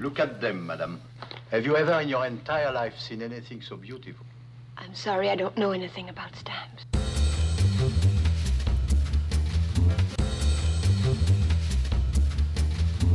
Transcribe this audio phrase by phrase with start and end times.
[0.00, 1.02] Look at them, madam.
[1.50, 4.24] Have you ever in your entire life seen anything so beautiful?
[4.78, 6.86] I'm sorry, I don't know anything about stamps.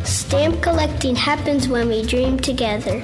[0.03, 3.03] Stamp collecting happens when we dream together.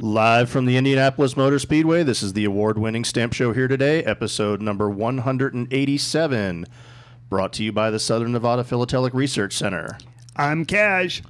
[0.00, 4.02] Live from the Indianapolis Motor Speedway, this is the award winning stamp show here today,
[4.02, 6.66] episode number 187,
[7.32, 9.96] brought to you by the Southern Nevada Philatelic Research Center.
[10.36, 11.22] I'm Cash.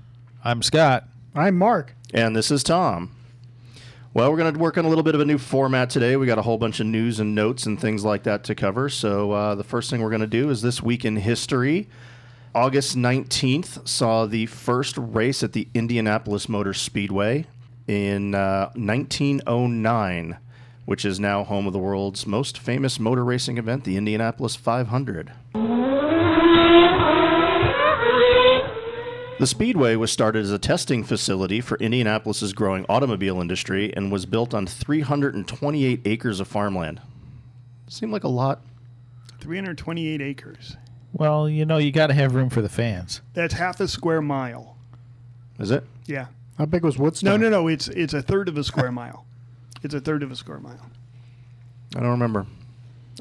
[0.43, 1.05] I'm Scott.
[1.33, 1.95] I'm Mark.
[2.12, 3.12] And this is Tom.
[4.12, 6.16] Well, we're going to work on a little bit of a new format today.
[6.16, 8.88] We got a whole bunch of news and notes and things like that to cover.
[8.88, 11.88] So, uh, the first thing we're going to do is this week in history.
[12.53, 17.47] August 19th saw the first race at the Indianapolis Motor Speedway
[17.87, 20.37] in uh, 1909,
[20.84, 25.30] which is now home of the world's most famous motor racing event, the Indianapolis 500.
[29.42, 34.25] The Speedway was started as a testing facility for Indianapolis's growing automobile industry and was
[34.25, 37.00] built on 328 acres of farmland.
[37.89, 38.61] Seemed like a lot.
[39.41, 40.77] 328 acres.
[41.12, 43.20] Well, you know, you got to have room for the fans.
[43.34, 44.77] That's half a square mile.
[45.58, 45.83] Is it?
[46.06, 46.27] Yeah.
[46.56, 47.27] How big was Woodstock?
[47.27, 47.67] No, no, no.
[47.67, 49.27] It's it's a third of a square mile.
[49.83, 50.89] It's a third of a square mile.
[51.97, 52.47] I don't remember.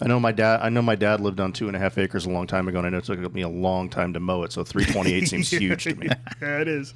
[0.01, 0.61] I know my dad.
[0.63, 2.79] I know my dad lived on two and a half acres a long time ago,
[2.79, 4.51] and I know it took me a long time to mow it.
[4.51, 6.07] So 328 seems huge to me.
[6.41, 6.93] Yeah, it is.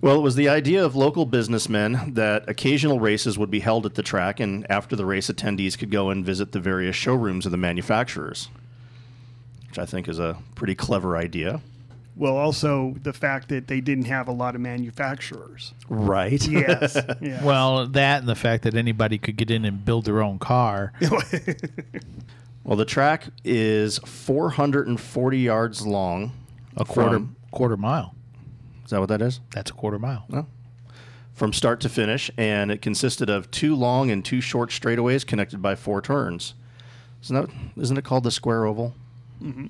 [0.00, 3.96] Well, it was the idea of local businessmen that occasional races would be held at
[3.96, 7.52] the track, and after the race, attendees could go and visit the various showrooms of
[7.52, 8.48] the manufacturers,
[9.68, 11.60] which I think is a pretty clever idea.
[12.14, 15.72] Well, also the fact that they didn't have a lot of manufacturers.
[15.88, 16.46] Right.
[16.46, 16.96] Yes.
[17.20, 17.42] yes.
[17.42, 20.92] Well, that and the fact that anybody could get in and build their own car.
[22.64, 26.32] Well, the track is 440 yards long.
[26.76, 28.14] A quarter From- quarter mile.
[28.84, 29.40] Is that what that is?
[29.50, 30.46] That's a quarter mile.
[31.34, 35.60] From start to finish, and it consisted of two long and two short straightaways connected
[35.60, 36.54] by four turns.
[37.22, 37.50] Isn't that
[37.80, 38.94] isn't it called the square oval?
[39.42, 39.66] Mm-hmm.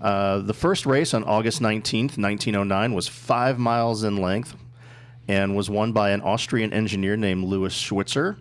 [0.00, 4.56] Uh, the first race on August 19th, 1909, was five miles in length
[5.26, 8.38] and was won by an Austrian engineer named Louis Schwitzer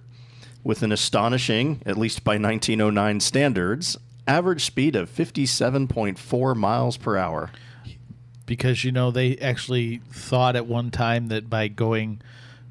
[0.63, 3.97] with an astonishing, at least by 1909 standards,
[4.28, 7.51] average speed of 57.4 miles per hour.
[8.46, 12.22] Because, you know, they actually thought at one time that by going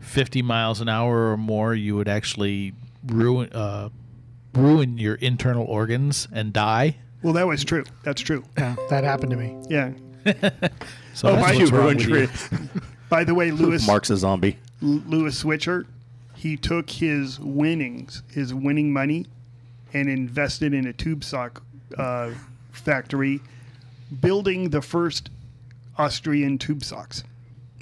[0.00, 2.72] 50 miles an hour or more, you would actually
[3.06, 3.90] ruin, uh,
[4.54, 6.96] ruin your internal organs and die.
[7.22, 7.84] Well, that was true.
[8.02, 8.44] That's true.
[8.58, 9.56] Yeah, that happened to me.
[9.68, 9.92] Yeah.
[11.14, 12.80] So Oh, that's my- what's you wrong with you.
[13.08, 14.58] By the way, Lewis Mark's a zombie.
[14.82, 15.86] L- Louis Schwitzer,
[16.34, 19.26] he took his winnings, his winning money,
[19.94, 21.62] and invested in a tube sock
[21.96, 22.30] uh,
[22.72, 23.40] factory,
[24.20, 25.30] building the first
[25.96, 27.22] Austrian tube socks.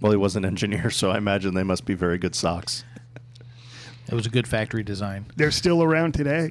[0.01, 2.85] Well, he was an engineer, so I imagine they must be very good socks.
[4.07, 5.25] It was a good factory design.
[5.37, 6.51] They're still around today.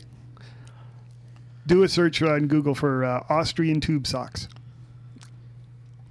[1.66, 4.48] Do a search on Google for uh, Austrian tube socks.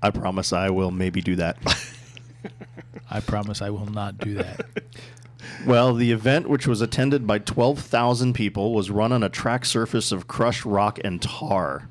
[0.03, 1.59] I promise I will maybe do that.
[3.11, 4.67] I promise I will not do that.
[5.67, 10.11] Well, the event, which was attended by 12,000 people, was run on a track surface
[10.11, 11.89] of crushed rock and tar,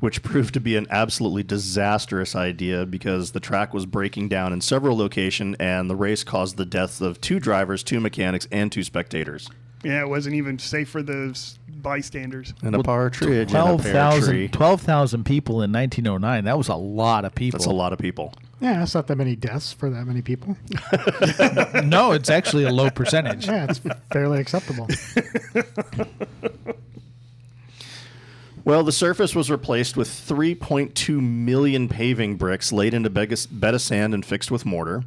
[0.00, 4.60] which proved to be an absolutely disastrous idea because the track was breaking down in
[4.60, 8.82] several locations and the race caused the deaths of two drivers, two mechanics, and two
[8.82, 9.48] spectators.
[9.82, 11.36] Yeah, it wasn't even safe for the
[11.68, 12.54] bystanders.
[12.62, 14.48] And a partridge and a pear 12,000 tree.
[14.48, 16.44] 12,000 people in 1909.
[16.44, 17.58] That was a lot of people.
[17.58, 18.34] That's a lot of people.
[18.60, 20.56] Yeah, that's not that many deaths for that many people.
[21.84, 23.46] No, it's actually a low percentage.
[23.46, 23.80] Yeah, it's
[24.12, 24.86] fairly acceptable.
[28.64, 34.14] Well, the surface was replaced with 3.2 million paving bricks laid into bed of sand
[34.14, 35.02] and fixed with mortar.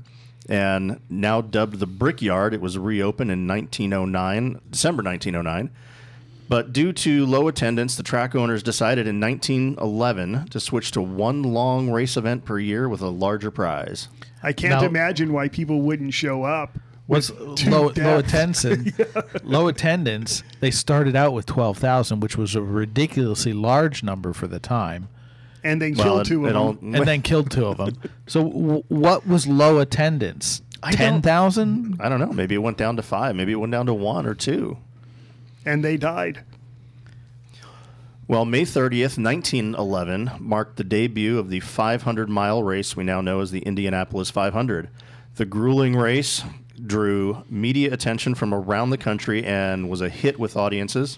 [0.47, 5.71] And now dubbed the Brickyard, it was reopened in 1909, December 1909.
[6.47, 11.41] But due to low attendance, the track owners decided in 1911 to switch to one
[11.41, 14.07] long race event per year with a larger prize.
[14.43, 16.77] I can't Now- imagine why people wouldn't show up.
[17.07, 18.63] was low, low deaths.
[18.65, 18.99] attendance.
[19.43, 20.43] Low attendance.
[20.59, 25.07] They started out with twelve thousand, which was a ridiculously large number for the time,
[25.65, 26.93] And then Well, kill it- two it of all- them.
[26.95, 27.97] and then killed two of them.
[28.27, 30.61] So, w- what was low attendance?
[30.81, 31.97] don't- Ten thousand.
[31.99, 32.31] I don't know.
[32.31, 33.35] Maybe it went down to five.
[33.35, 34.77] Maybe it went down to one or two.
[35.65, 36.41] And they died.
[38.27, 43.39] Well, May 30th, 1911 marked the debut of the 500 mile race we now know
[43.41, 44.89] as the Indianapolis 500.
[45.35, 46.43] The grueling race
[46.85, 51.17] drew media attention from around the country and was a hit with audiences.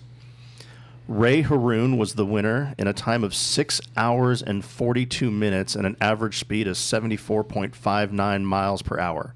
[1.07, 5.85] Ray Harroun was the winner in a time of six hours and 42 minutes and
[5.85, 9.33] an average speed of 74.59 miles per hour.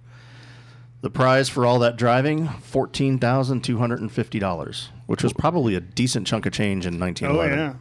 [1.01, 6.85] The prize for all that driving, $14,250, which was probably a decent chunk of change
[6.85, 7.57] in Oh 1911.
[7.57, 7.73] yeah.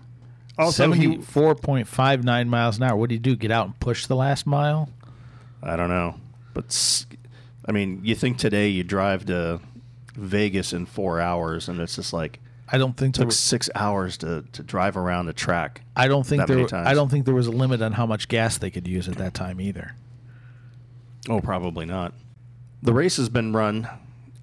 [0.59, 2.97] Also, he, Seventy-four point five nine miles an hour.
[2.97, 3.35] What do you do?
[3.35, 4.91] Get out and push the last mile?
[5.63, 6.17] I don't know.
[6.55, 7.07] But, s-
[7.67, 9.61] I mean, you think today you drive to
[10.15, 12.41] Vegas in four hours, and it's just like,
[12.73, 15.83] I don't think there took was, six hours to, to drive around the track.
[15.97, 16.57] I don't think that there.
[16.57, 19.09] many I don't think there was a limit on how much gas they could use
[19.09, 19.95] at that time either.
[21.29, 22.15] Oh, probably not.
[22.83, 23.89] The race has been run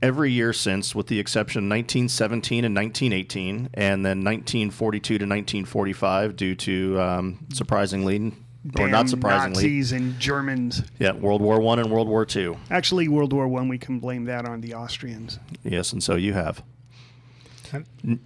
[0.01, 6.35] every year since, with the exception of 1917 and 1918, and then 1942 to 1945,
[6.35, 8.33] due to um, surprisingly,
[8.77, 10.83] or not surprisingly, Nazis and Germans.
[10.99, 12.57] yeah, World War One and World War Two.
[12.69, 15.39] Actually, World War One, we can blame that on the Austrians.
[15.63, 16.61] Yes, and so you have.
[17.73, 18.19] And- N-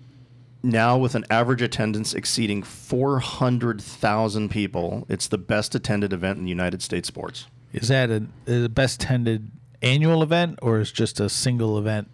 [0.63, 6.81] Now, with an average attendance exceeding 400,000 people, it's the best attended event in United
[6.81, 7.47] States sports.
[7.73, 9.49] Is that a, the best attended
[9.81, 12.09] annual event or is just a single event?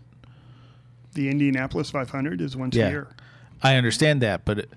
[1.13, 2.88] The Indianapolis 500 is once Yeah.
[2.88, 3.07] a year.
[3.63, 4.69] I understand that, but it,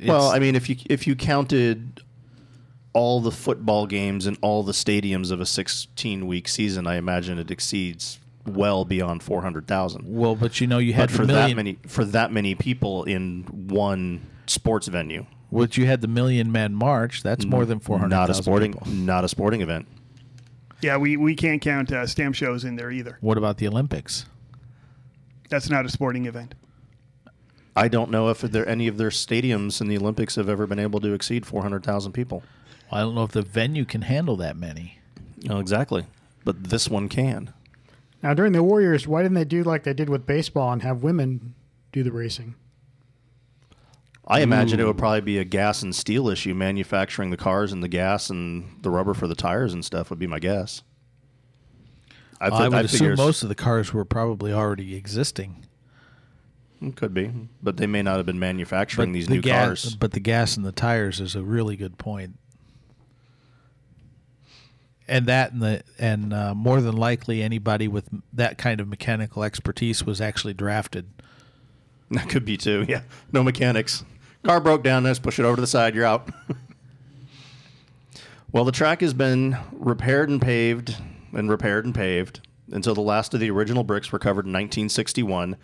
[0.00, 2.02] it's, Well, I mean, if you if you counted
[2.92, 7.38] all the football games and all the stadiums of a 16 week season, I imagine
[7.38, 10.04] it exceeds well beyond 400,000.
[10.06, 11.48] well, but you know, you had But for million.
[11.50, 16.50] that many for that many people in one sports venue, Which you had the Million
[16.52, 17.22] Man March.
[17.22, 18.14] That's more than four hundred.
[18.16, 19.86] not a sporting not a sporting event.
[20.82, 23.16] Yeah, we, we can't count uh, stamp shows in there either.
[23.22, 24.26] What about the Olympics?
[25.48, 26.54] That's not a sporting event.
[27.74, 30.78] I don't know if there any of their stadiums in the Olympics have ever been
[30.78, 32.42] able to exceed 400,000 people.
[32.92, 34.98] I don't know if the venue can handle that many.
[35.44, 36.06] No, exactly.
[36.44, 37.52] But this one can.
[38.26, 41.04] Now, during the Warriors, why didn't they do like they did with baseball and have
[41.04, 41.54] women
[41.92, 42.56] do the racing?
[44.26, 46.52] I imagine it would probably be a gas and steel issue.
[46.52, 50.18] Manufacturing the cars and the gas and the rubber for the tires and stuff would
[50.18, 50.82] be my guess.
[52.40, 55.64] I, I would I assume figure most of the cars were probably already existing.
[56.82, 57.30] it could be,
[57.62, 59.94] but they may not have been manufacturing these the new gas, cars.
[59.94, 62.40] But the gas and the tires is a really good point.
[65.08, 69.44] And that and the and uh, more than likely anybody with that kind of mechanical
[69.44, 71.06] expertise was actually drafted.
[72.10, 72.84] That could be too.
[72.88, 74.04] Yeah, no mechanics.
[74.44, 75.04] Car broke down.
[75.04, 75.94] Let's push it over to the side.
[75.94, 76.30] You're out.
[78.52, 80.96] well, the track has been repaired and paved,
[81.32, 85.56] and repaired and paved until the last of the original bricks were covered in 1961.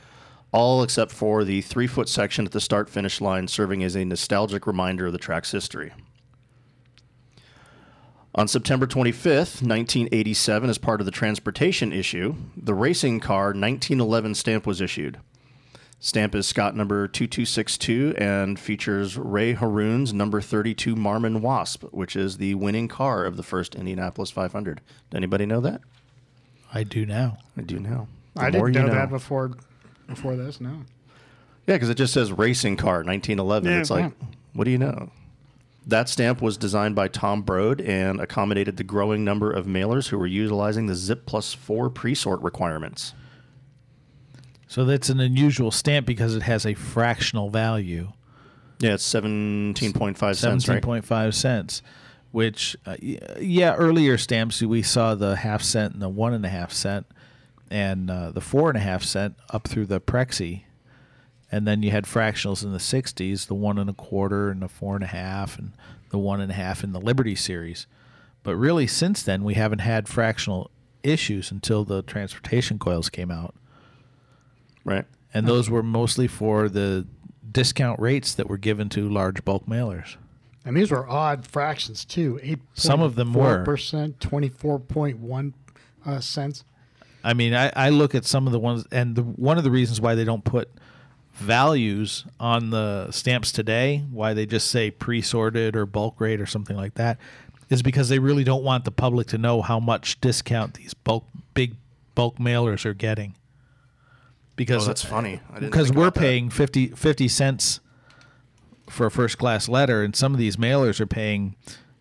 [0.50, 4.04] All except for the three foot section at the start finish line, serving as a
[4.04, 5.92] nostalgic reminder of the track's history.
[8.34, 14.66] On September 25th, 1987, as part of the transportation issue, the racing car 1911 stamp
[14.66, 15.18] was issued.
[16.00, 22.38] Stamp is Scott number 2262 and features Ray Harroun's number 32 Marmon Wasp, which is
[22.38, 24.80] the winning car of the first Indianapolis 500.
[25.10, 25.82] Did anybody know that?
[26.72, 27.36] I do now.
[27.56, 28.08] I do now.
[28.34, 29.52] The I didn't you know, that before
[30.08, 30.58] before this.
[30.58, 30.84] No.
[31.66, 33.70] Yeah, because it just says racing car 1911.
[33.70, 34.26] Yeah, it's like, yeah.
[34.54, 35.10] what do you know?
[35.86, 40.18] That stamp was designed by Tom Brode and accommodated the growing number of mailers who
[40.18, 43.14] were utilizing the Zip Plus 4 pre sort requirements.
[44.68, 48.12] So that's an unusual stamp because it has a fractional value.
[48.78, 50.82] Yeah, it's 17.5 cents, Seventeen right?
[50.82, 51.82] point five cents,
[52.30, 56.48] which uh, yeah, earlier stamps we saw the half cent and the one and a
[56.48, 57.06] half cent,
[57.70, 60.62] and uh, the four and a half cent up through the Prexy,
[61.52, 64.68] and then you had fractionals in the '60s, the one and a quarter and the
[64.68, 65.72] four and a half, and
[66.10, 67.86] the one and a half in the Liberty series.
[68.42, 70.70] But really, since then, we haven't had fractional
[71.04, 73.54] issues until the transportation coils came out,
[74.84, 75.04] Right.
[75.32, 77.06] and those were mostly for the
[77.50, 80.16] discount rates that were given to large bulk mailers.
[80.64, 82.38] And these were odd fractions too.
[82.42, 82.60] Eight.
[82.74, 83.64] Some of them were.
[83.64, 85.54] percent, twenty four point one
[86.06, 86.64] uh, cents.
[87.24, 89.70] I mean, I, I look at some of the ones, and the, one of the
[89.70, 90.68] reasons why they don't put
[91.34, 96.76] values on the stamps today, why they just say pre-sorted or bulk rate or something
[96.76, 97.18] like that,
[97.70, 101.24] is because they really don't want the public to know how much discount these bulk
[101.54, 101.74] big
[102.14, 103.34] bulk mailers are getting.
[104.56, 105.40] Because Oh, that's funny.
[105.58, 106.20] Because we're about that.
[106.20, 107.80] paying 50, 50 cents
[108.90, 111.56] for a first class letter, and some of these mailers are paying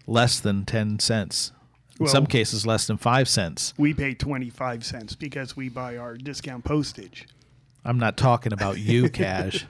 [0.06, 1.54] less than ten cents.
[2.00, 3.74] In Well- some cases, less than five cents.
[3.78, 7.28] We pay 25 cents because we buy our discount postage.
[7.84, 9.66] I'm not talking about you, Cash.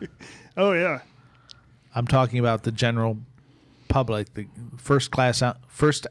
[0.58, 1.00] Oh, yeah.
[1.96, 3.18] I'm talking about the general
[3.88, 4.34] public.
[4.34, 6.08] The first class first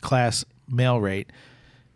[0.00, 1.30] class mail rate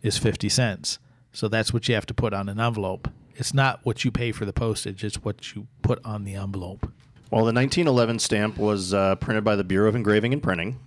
[0.01, 0.99] is 50 cents.
[1.33, 3.09] So that's what you have to put on an envelope.
[3.35, 6.91] It's not what you pay for the postage, it's what you put on the envelope.
[7.29, 10.79] Well, the 1911 stamp was uh, printed by the Bureau of Engraving and Printing.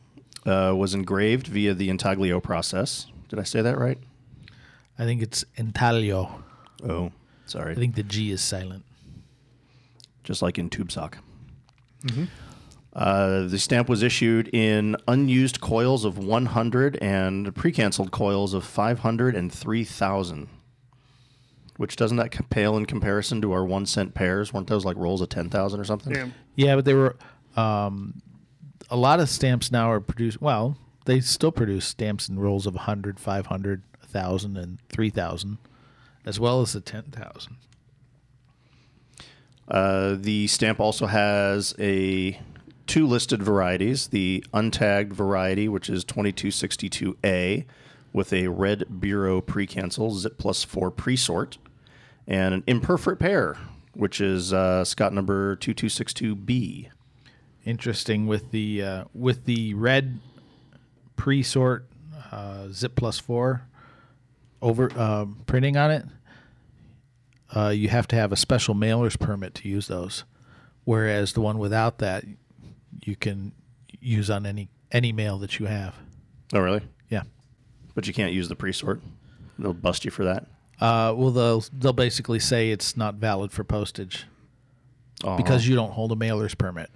[0.44, 3.06] Uh, was engraved via the intaglio process.
[3.30, 3.98] Did I say that right?
[4.98, 6.44] I think it's intaglio.
[6.86, 7.12] Oh,
[7.46, 7.72] sorry.
[7.72, 8.84] I think the G is silent.
[10.22, 11.18] just like in tube sock.
[12.94, 19.34] Uh, the stamp was issued in unused coils of 100 and pre-canceled coils of 500
[19.34, 20.48] and 3,000.
[21.76, 24.52] Which doesn't that pale in comparison to our one cent pairs?
[24.52, 26.14] Weren't those like rolls of 10,000 or something?
[26.14, 26.28] Yeah.
[26.54, 27.16] Yeah, but they were
[27.56, 28.22] um,
[28.90, 30.40] a lot of stamps now are produced.
[30.40, 35.58] Well, they still produce stamps in rolls of 100, 500, 1,000, and 3,000,
[36.24, 37.56] as well as the 10,000.
[39.68, 42.38] Uh, the stamp also has a
[42.86, 47.64] two listed varieties: the untagged variety, which is 2262A,
[48.12, 51.56] with a red bureau pre-cancel zip plus four pre-sort,
[52.26, 53.56] and an imperforate pair,
[53.94, 56.88] which is uh, Scott number 2262B.
[57.64, 60.20] Interesting with the uh, with the red
[61.16, 61.86] pre-sort
[62.30, 63.62] uh, zip plus four
[64.64, 66.04] over uh, printing on it.
[67.54, 70.24] Uh, you have to have a special mailer's permit to use those,
[70.84, 72.24] whereas the one without that,
[73.04, 73.52] you can
[74.00, 75.94] use on any any mail that you have.
[76.52, 76.80] Oh, really?
[77.10, 77.22] Yeah.
[77.94, 79.02] But you can't use the pre-sort.
[79.58, 80.46] They'll bust you for that.
[80.80, 84.24] Uh, well, they'll they'll basically say it's not valid for postage
[85.22, 85.36] Aw.
[85.36, 86.90] because you don't hold a mailer's permit.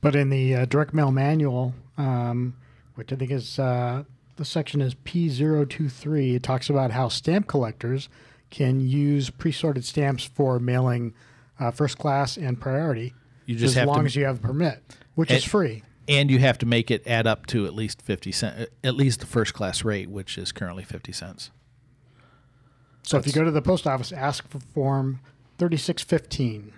[0.00, 2.56] But in the uh, direct mail manual, um,
[2.94, 4.04] which I think is uh,
[4.38, 8.08] the section is P023, it talks about how stamp collectors
[8.50, 11.12] can use pre-sorted stamps for mailing
[11.60, 13.12] uh, first class and priority.
[13.46, 14.82] You just as have long to- as you have a permit,
[15.14, 15.82] which is free.
[16.08, 19.20] and you have to make it add up to at least fifty cent, at least
[19.20, 21.50] the first class rate, which is currently fifty cents.
[23.02, 25.20] So if you go to the post office, ask for form
[25.58, 26.72] 3615.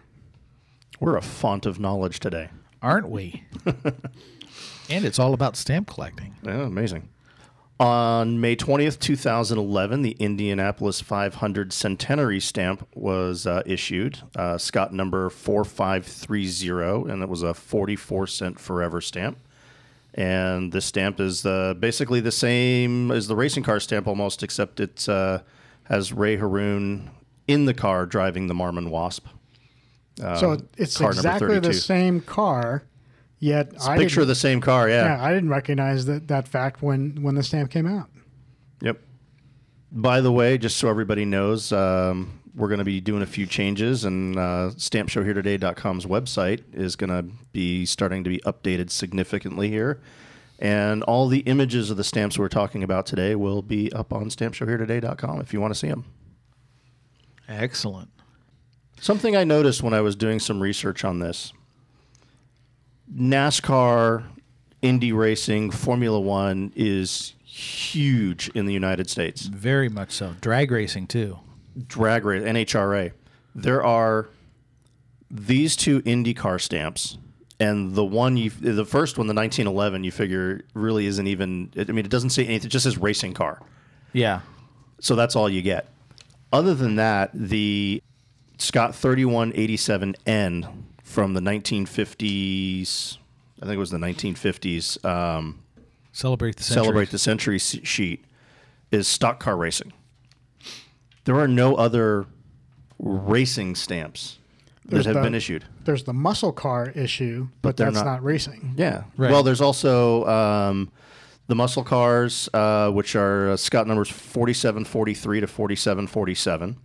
[1.01, 2.51] We're a font of knowledge today.
[2.83, 3.43] Aren't we?
[4.89, 6.37] and it's all about stamp collecting.
[6.43, 7.09] Yeah, amazing.
[7.81, 15.31] On May 20th, 2011, the Indianapolis 500 centenary stamp was uh, issued, uh, Scott number
[15.31, 19.39] 4530, and it was a 44 cent forever stamp.
[20.13, 24.79] And this stamp is uh, basically the same as the racing car stamp almost, except
[24.79, 25.39] it uh,
[25.85, 27.09] has Ray Harroun
[27.49, 29.27] in the car driving the Marmon Wasp.
[30.19, 31.73] so it's car number exactly the 32.
[31.79, 32.83] same car,
[33.41, 35.17] yet I Picture of the same car, yeah.
[35.17, 38.09] yeah, I didn't recognize that, that fact when, when the stamp came out.
[38.83, 39.01] Yep.
[39.91, 43.47] By the way, just so everybody knows, um, we're going to be doing a few
[43.47, 50.01] changes, and uh, StampShowHereToday.com's website is going to be starting to be updated significantly here.
[50.59, 54.29] And all the images of the stamps we're talking about today will be up on
[54.29, 56.05] StampShowHereToday.com if you want to see them.
[57.49, 58.11] Excellent.
[59.01, 61.55] Something I noticed when I was doing some research on this
[63.15, 64.25] NASCAR,
[64.83, 69.43] Indy Racing, Formula One is huge in the United States.
[69.43, 70.35] Very much so.
[70.41, 71.39] Drag racing too.
[71.87, 73.13] drag race NHRA,
[73.55, 74.29] there are
[75.31, 77.19] these two IndyCar stamps,
[77.59, 81.73] and the one you, the first one, the 1911, you figure really isn't even.
[81.77, 83.61] I mean, it doesn't say anything; it just says racing car.
[84.13, 84.41] Yeah.
[85.01, 85.89] So that's all you get.
[86.53, 88.03] Other than that, the
[88.59, 93.19] Scott 3187N from the 1950s,
[93.61, 95.05] I think it was the 1950s.
[95.05, 95.63] Um,
[96.13, 96.83] Celebrate the century.
[96.85, 98.25] celebrate the century sheet
[98.93, 99.93] is stock car racing.
[101.25, 102.27] There are no other
[102.99, 104.39] racing stamps
[104.87, 105.65] that have the- been issued.
[105.85, 108.75] There's the muscle car issue, but, they're that's not- not, racing.
[108.77, 109.05] Yeah.
[109.17, 109.31] Right.
[109.31, 110.91] Well, there's also um,
[111.49, 116.77] the muscle cars, uh, which are uh, Scott numbers 4743 to 4747.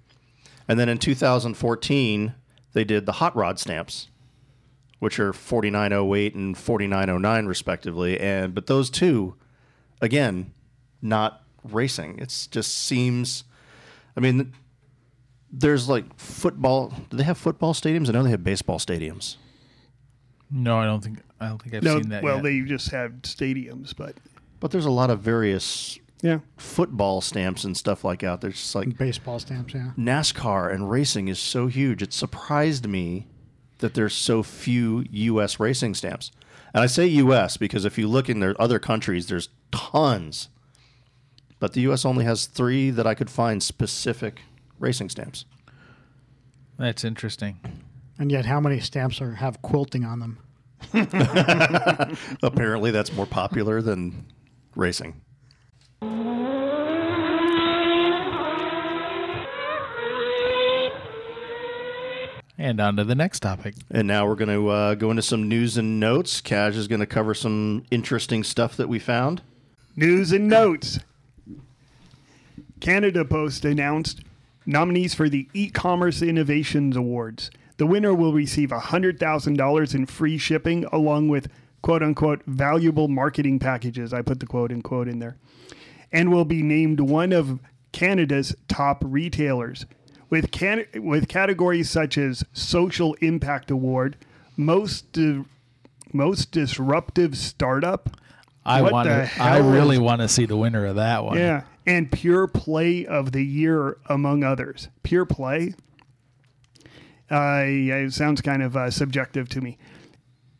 [0.67, 2.33] And then in 2014,
[2.73, 4.09] they did the hot rod stamps,
[4.99, 8.19] which are 4908 and 4909 respectively.
[8.19, 9.35] And but those two,
[10.01, 10.53] again,
[11.01, 12.19] not racing.
[12.19, 13.43] It's just seems.
[14.17, 14.53] I mean,
[15.51, 16.93] there's like football.
[17.09, 18.09] Do they have football stadiums?
[18.09, 19.37] I know they have baseball stadiums.
[20.51, 21.19] No, I don't think.
[21.39, 22.43] I don't think I've No, seen that well, yet.
[22.43, 24.15] they just have stadiums, but
[24.59, 28.39] But there's a lot of various yeah, football stamps and stuff like out.
[28.41, 29.91] There's just like Baseball stamps, yeah.
[29.97, 32.01] NASCAR and racing is so huge.
[32.01, 33.27] It surprised me
[33.85, 35.59] that there's so few U.S.
[35.59, 36.31] racing stamps.
[36.73, 37.55] And I say U.S.
[37.55, 40.49] because if you look in their other countries, there's tons.
[41.59, 42.03] But the U.S.
[42.03, 44.41] only has three that I could find specific
[44.79, 45.45] racing stamps.
[46.79, 47.59] That's interesting.
[48.17, 50.39] And yet, how many stamps are have quilting on them?
[52.41, 54.25] Apparently, that's more popular than
[54.75, 55.21] racing.
[62.57, 63.75] And on to the next topic.
[63.91, 66.39] And now we're going to uh, go into some news and notes.
[66.39, 69.41] Cash is going to cover some interesting stuff that we found.
[69.95, 70.99] News and notes.
[72.79, 74.21] Canada Post announced
[74.65, 77.51] nominees for the E-commerce Innovations Awards.
[77.77, 81.49] The winner will receive $100,000 in free shipping along with
[81.81, 84.13] quote unquote valuable marketing packages.
[84.13, 85.37] I put the quote unquote in there.
[86.11, 87.59] And will be named one of
[87.91, 89.85] Canada's top retailers.
[90.29, 94.17] With can- with categories such as Social Impact Award,
[94.57, 95.43] most di-
[96.13, 98.09] most disruptive startup,
[98.65, 99.29] I want to.
[99.39, 101.37] I really want to see the winner of that one.
[101.37, 104.89] Yeah, and Pure Play of the Year, among others.
[105.03, 105.75] Pure Play?
[107.29, 109.77] Uh, yeah, it sounds kind of uh, subjective to me.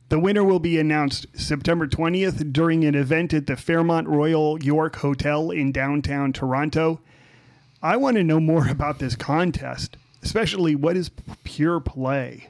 [0.10, 4.98] The winner will be announced September 20th during an event at the Fairmont Royal York
[4.98, 7.02] Hotel in downtown Toronto.
[7.86, 11.12] I want to know more about this contest, especially what is
[11.44, 12.50] Pure Play?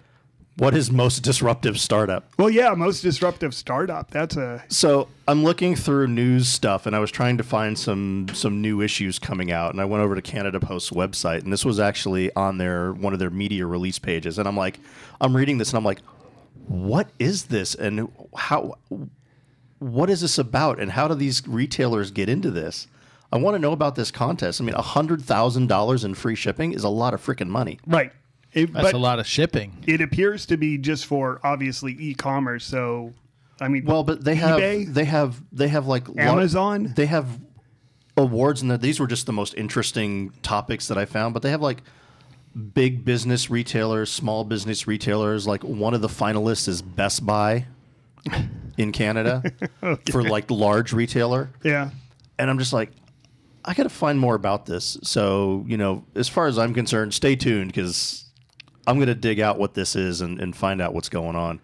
[0.57, 2.23] What is most disruptive startup?
[2.39, 4.11] Well, yeah, most disruptive startup.
[4.11, 8.27] That's a So I'm looking through news stuff, and I was trying to find some
[8.31, 11.65] some new issues coming out, and I went over to Canada Post's website, and this
[11.65, 14.79] was actually on their one of their media release pages, and I'm like,
[15.19, 15.99] I'm reading this, and I'm like,
[16.67, 18.75] what is this, and how,
[19.79, 22.87] what is this about, and how do these retailers get into this?
[23.35, 24.61] I want to know about this contest.
[24.61, 27.79] I mean, hundred thousand dollars in free shipping is a lot of freaking money.
[27.85, 28.11] right.
[28.53, 29.83] It- That's a lot of shipping.
[29.85, 32.63] it appears to be just for obviously e-commerce.
[32.63, 33.13] So,
[33.59, 34.93] I mean, Well, but they have eBay?
[34.93, 36.93] they have they have like lar- Amazon?
[36.95, 37.27] They have
[38.15, 41.33] awards, and that these were just the most interesting topics that I found.
[41.33, 41.81] But they have like
[42.73, 45.45] big business retailers, small business retailers.
[45.45, 47.65] Like one of the finalists is Best Buy
[48.77, 49.43] in Canada
[50.11, 51.89] for like large retailer, yeah.
[52.39, 52.91] and I'm just like.
[53.65, 54.97] I got to find more about this.
[55.03, 58.25] So, you know, as far as I'm concerned, stay tuned because
[58.87, 61.59] I'm going to dig out what this is and, and find out what's going on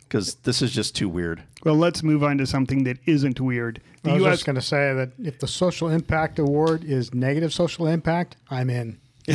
[0.00, 1.42] because this is just too weird.
[1.64, 3.80] Well, let's move on to something that isn't weird.
[4.02, 4.34] The I was U.S.
[4.34, 8.70] just going to say that if the social impact award is negative social impact, I'm
[8.70, 8.98] in.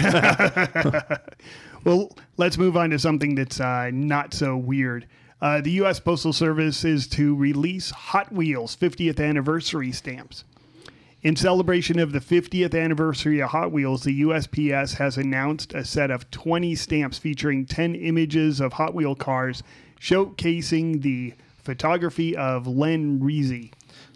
[1.86, 5.06] Well, let's move on to something that's uh, not so weird.
[5.40, 6.00] Uh, the U.S.
[6.00, 10.44] Postal Service is to release Hot Wheels 50th anniversary stamps.
[11.26, 16.12] In celebration of the 50th anniversary of Hot Wheels, the USPS has announced a set
[16.12, 19.64] of 20 stamps featuring 10 images of Hot Wheel cars,
[20.00, 23.72] showcasing the photography of Len Rizzi.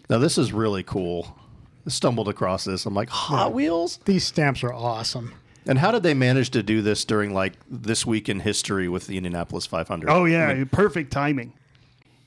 [0.08, 1.36] Now this is really cool.
[1.84, 2.86] I stumbled across this.
[2.86, 3.98] I'm like, Hot Wheels?
[4.04, 5.34] These stamps are awesome.
[5.66, 9.08] And how did they manage to do this during like this week in history with
[9.08, 10.08] the Indianapolis 500?
[10.08, 11.54] Oh yeah, I mean, perfect timing.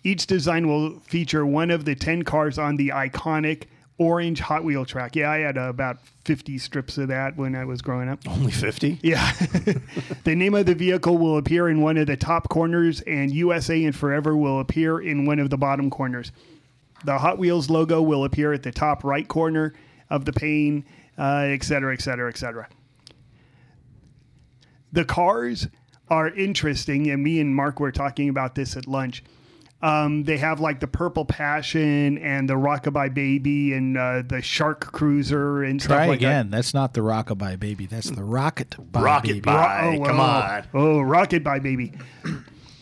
[0.04, 3.68] Each design will feature one of the 10 cars on the iconic
[3.98, 5.16] orange Hot Wheel track.
[5.16, 8.20] Yeah, I had uh, about 50 strips of that when I was growing up.
[8.28, 9.00] only 50?
[9.02, 9.32] Yeah.
[10.24, 13.84] the name of the vehicle will appear in one of the top corners, and USA
[13.84, 16.32] and Forever will appear in one of the bottom corners.
[17.06, 19.74] The Hot Wheels logo will appear at the top right corner
[20.10, 20.86] of the pane,
[21.18, 22.68] uh, et cetera, et cetera, et cetera.
[24.92, 25.68] The cars
[26.10, 29.24] are interesting, and me and Mark were talking about this at lunch.
[29.84, 34.80] Um, they have like the Purple Passion and the Rockabye Baby and uh, the Shark
[34.94, 36.26] Cruiser and stuff Try like that.
[36.26, 36.50] again.
[36.50, 37.86] That's not the Rockabye baby.
[37.86, 39.40] That's the Rocket Bye Rocket baby.
[39.42, 39.98] Bye.
[40.00, 40.64] Oh, Come oh, on.
[40.74, 41.92] Oh, Rocket Bye Baby.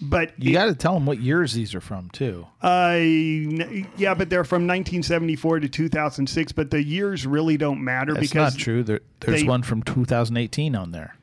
[0.04, 2.46] But You got to tell them what years these are from too.
[2.62, 6.52] uh, yeah, but they're from 1974 to 2006.
[6.54, 8.84] But the years really don't matter That's because not true.
[8.84, 11.16] There, there's they- one from 2018 on there.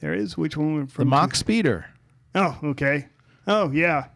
[0.00, 1.86] there is which one from The from Mach Speeder,
[2.34, 3.06] Oh, okay.
[3.46, 4.06] Oh, yeah.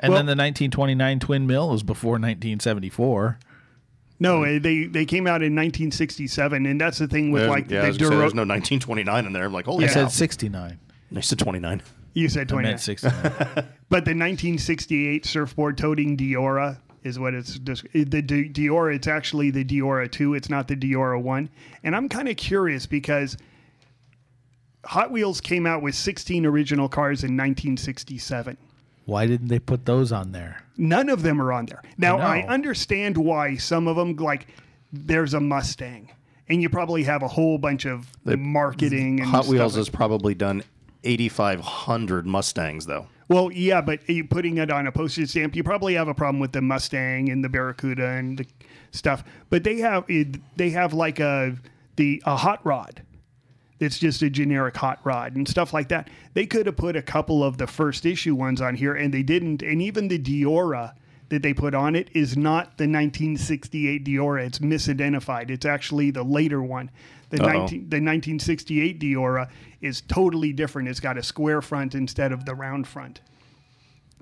[0.00, 3.38] And Well- then the 1929 Twin Mill was before 1974.
[4.22, 7.70] No, eh, they they came out in 1967, and that's the thing with There's, like
[7.70, 9.44] yeah, I the was Duro- there's no 1929 in there.
[9.46, 9.94] I'm like, holy I cow.
[9.94, 10.78] said 69.
[11.16, 11.82] I said 29.
[12.12, 12.70] You said I 29.
[12.72, 13.14] meant 69.
[13.90, 18.94] But the 1968 surfboard toting Deora is what it's just the Deora.
[18.94, 20.34] It's actually the Deora 2.
[20.34, 21.48] It's not the Deora 1.
[21.82, 23.36] And I'm kind of curious because
[24.84, 28.56] Hot Wheels came out with 16 original cars in 1967.
[29.10, 30.62] Why didn't they put those on there?
[30.76, 31.82] None of them are on there.
[31.98, 32.22] Now know.
[32.22, 34.46] I, understand why some of them like
[34.92, 36.12] there's a Mustang,
[36.48, 40.34] and you probably have a whole bunch of marketing and Hot Wheels like- has probably
[40.34, 40.62] done
[41.02, 43.08] 8,500 Mustangs, though.
[43.28, 46.40] Well, yeah, but you putting it on a postage stamp, you probably have a problem
[46.40, 48.46] with the Mustang and the Barracuda and the
[48.92, 49.24] stuff.
[49.50, 50.04] But they have
[50.56, 51.56] they have like a
[51.96, 53.02] the a hot rod.
[53.80, 56.08] It's just a generic hot rod and stuff like that.
[56.34, 59.22] They could have put a couple of the first issue ones on here, and they
[59.22, 59.62] didn't.
[59.62, 60.92] And even the Deora
[61.30, 64.46] that they put on it is not the 1968 Deora.
[64.46, 65.48] It's misidentified.
[65.50, 66.90] It's actually the later one.
[67.30, 69.48] The, 19, the 1968 Deora
[69.80, 70.88] is totally different.
[70.88, 73.20] It's got a square front instead of the round front.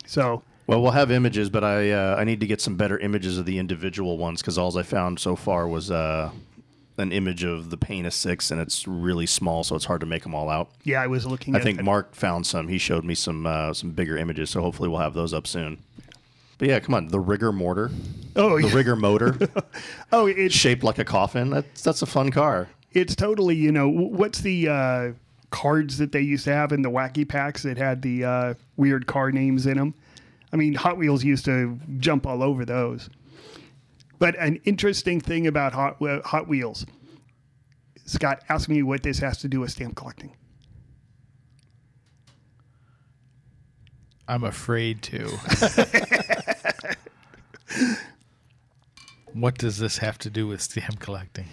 [0.07, 3.39] So Well, we'll have images, but I uh, I need to get some better images
[3.39, 6.31] of the individual ones because all I found so far was uh,
[6.99, 10.07] an image of the pain of Six, and it's really small, so it's hard to
[10.07, 10.71] make them all out.
[10.85, 11.55] yeah, I was looking.
[11.57, 12.69] I think Mark found some.
[12.69, 15.79] He showed me some uh, some bigger images, so hopefully we'll have those up soon.
[16.59, 17.91] But yeah, come on, the Rigor Motor,
[18.35, 18.75] Oh, the yeah.
[18.75, 19.39] Rigor Motor,
[20.13, 21.51] oh, it's shaped like a coffin.
[21.51, 22.69] That's that's a fun car.
[22.93, 25.13] it's totally you know what's the uh,
[25.51, 29.07] cards that they used to have in the wacky packs that had the uh, weird
[29.07, 29.95] car names in them.
[30.53, 33.09] I mean, Hot Wheels used to jump all over those.
[34.19, 36.85] But an interesting thing about Hot uh, Hot Wheels,
[38.05, 40.35] Scott, ask me what this has to do with stamp collecting.
[44.27, 45.27] I'm afraid to.
[49.33, 51.47] what does this have to do with stamp collecting?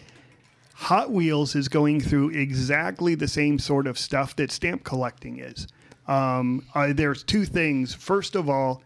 [0.73, 5.67] Hot Wheels is going through exactly the same sort of stuff that stamp collecting is.
[6.08, 7.93] Um, uh, there's two things.
[7.93, 8.84] First of all,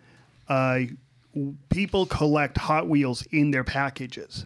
[0.47, 0.81] uh,
[1.69, 4.45] people collect Hot Wheels in their packages.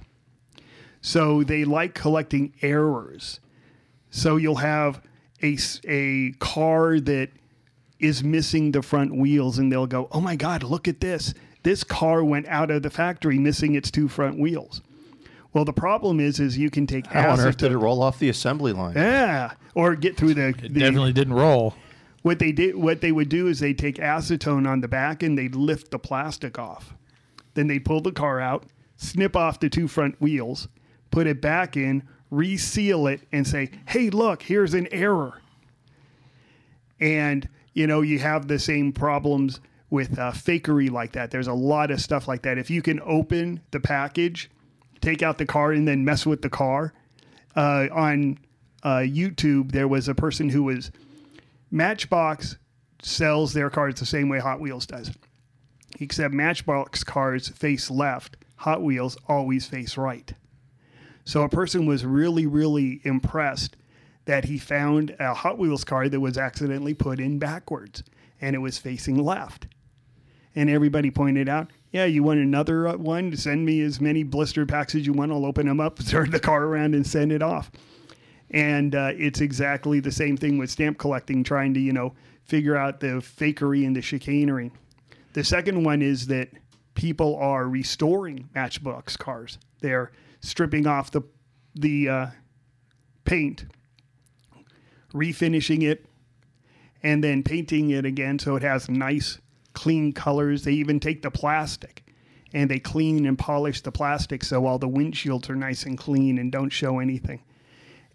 [1.01, 3.39] So they like collecting errors.
[4.09, 5.01] So you'll have
[5.41, 7.29] a, a car that
[7.99, 11.33] is missing the front wheels, and they'll go, Oh my God, look at this.
[11.63, 14.81] This car went out of the factory missing its two front wheels.
[15.53, 18.01] Well, the problem is, is you can take How on earth acetone- did it roll
[18.01, 18.95] off the assembly line?
[18.95, 21.75] yeah, or get through the, It the definitely didn't roll.
[22.23, 25.37] What they did what they would do is they take acetone on the back and
[25.37, 26.95] they'd lift the plastic off.
[27.53, 30.67] Then they'd pull the car out, snip off the two front wheels,
[31.11, 35.39] put it back in, reseal it, and say, Hey, look, here's an error.
[36.99, 39.59] And you know, you have the same problems
[39.89, 41.29] with uh, fakery like that.
[41.29, 42.57] There's a lot of stuff like that.
[42.57, 44.49] If you can open the package,
[45.01, 46.93] take out the car, and then mess with the car,
[47.55, 48.39] uh, on
[48.83, 50.91] uh, YouTube, there was a person who was
[51.73, 52.57] Matchbox
[53.01, 55.09] sells their cards the same way Hot Wheels does,
[55.99, 60.31] except Matchbox cars face left, Hot Wheels always face right.
[61.25, 63.75] So a person was really, really impressed
[64.25, 68.03] that he found a Hot Wheels car that was accidentally put in backwards
[68.39, 69.65] and it was facing left.
[70.55, 73.35] And everybody pointed out, yeah, you want another uh, one?
[73.35, 75.31] Send me as many blister packs as you want.
[75.31, 77.71] I'll open them up, turn the car around, and send it off.
[78.53, 82.13] And uh, it's exactly the same thing with stamp collecting, trying to, you know,
[82.43, 84.71] figure out the fakery and the chicanery.
[85.33, 86.49] The second one is that
[86.93, 89.57] people are restoring Matchbox cars.
[89.81, 90.11] They're
[90.41, 91.23] stripping off the
[91.75, 92.27] the uh,
[93.25, 93.65] paint,
[95.11, 96.05] refinishing it,
[97.01, 99.39] and then painting it again so it has nice,
[99.73, 100.63] clean colors.
[100.63, 102.03] They even take the plastic
[102.53, 106.37] and they clean and polish the plastic so all the windshields are nice and clean
[106.37, 107.41] and don't show anything.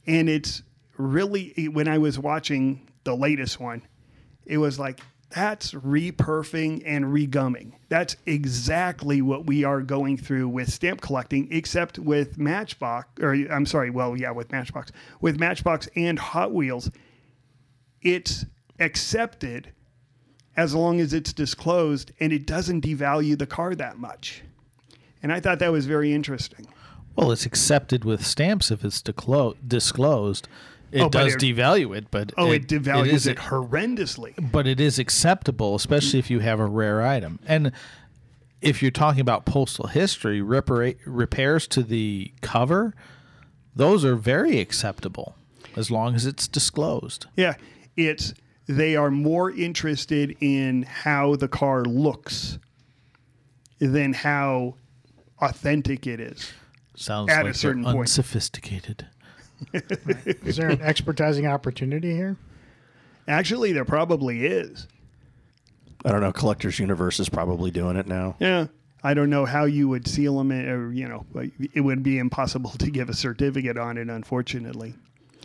[0.09, 0.63] And it's
[0.97, 3.83] really, when I was watching the latest one,
[4.47, 7.73] it was like, that's reperfing and regumming.
[7.91, 13.67] That's exactly what we are going through with stamp collecting, except with Matchbox, or I'm
[13.67, 14.91] sorry, well, yeah, with Matchbox.
[15.21, 16.91] With Matchbox and Hot Wheels,
[18.01, 18.47] it's
[18.81, 19.73] accepted
[20.57, 24.43] as long as it's disclosed and it doesn't devalue the car that much.
[25.23, 26.67] And I thought that was very interesting.
[27.19, 30.47] Well, it's accepted with stamps if it's declo- disclosed.
[30.93, 34.35] It Oh, does it- devalue it, but Oh, it, devalues is- it horrendously.
[34.53, 37.41] but it is acceptable, especially if you have a rare item.
[37.45, 37.73] And
[38.63, 42.95] if you're talking about postal history, repara- repairs to the cover,
[43.75, 45.35] those are very acceptable
[45.77, 47.27] as long as it's disclosed.
[47.37, 47.55] Yeah,
[47.97, 48.33] it's
[48.69, 52.59] they are more interested in how the car looks
[53.81, 54.77] than how
[55.41, 56.53] authentic it is.
[56.99, 57.99] Sounds At a certain point.
[57.99, 59.07] unsophisticated.
[59.73, 62.37] Is there an expertizing opportunity here?
[63.27, 64.87] Actually, there probably is.
[66.05, 66.33] I don't know.
[66.33, 68.37] Collectors Universe is probably doing it now.
[68.41, 68.67] Yeah.
[69.03, 72.19] I don't know how you would seal them, or you know, like, it would be
[72.19, 74.95] impossible to give a certificate on it, unfortunately.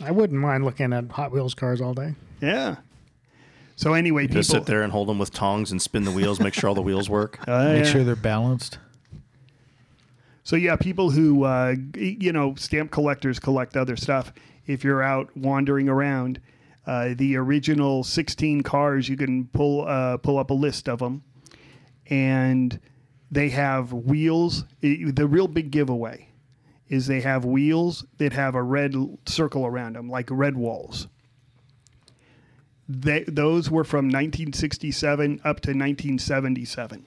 [0.02, 2.14] I wouldn't mind looking at Hot Wheels cars all day.
[2.40, 2.76] Yeah.
[3.76, 6.40] So anyway, people Just sit there and hold them with tongs and spin the wheels,
[6.40, 7.38] make sure all the wheels work.
[7.46, 7.90] Uh, Make yeah.
[7.90, 8.78] sure they're balanced.
[10.44, 14.32] So yeah, people who uh, you know stamp collectors collect other stuff.
[14.66, 16.40] If you're out wandering around,
[16.86, 21.22] uh, the original 16 cars you can pull uh, pull up a list of them,
[22.08, 22.78] and
[23.30, 24.64] they have wheels.
[24.82, 26.28] i- the real big giveaway
[26.88, 28.94] is they have wheels that have a red
[29.26, 31.08] circle around them, like red walls.
[32.86, 37.06] They, those were from 1967 up to 1977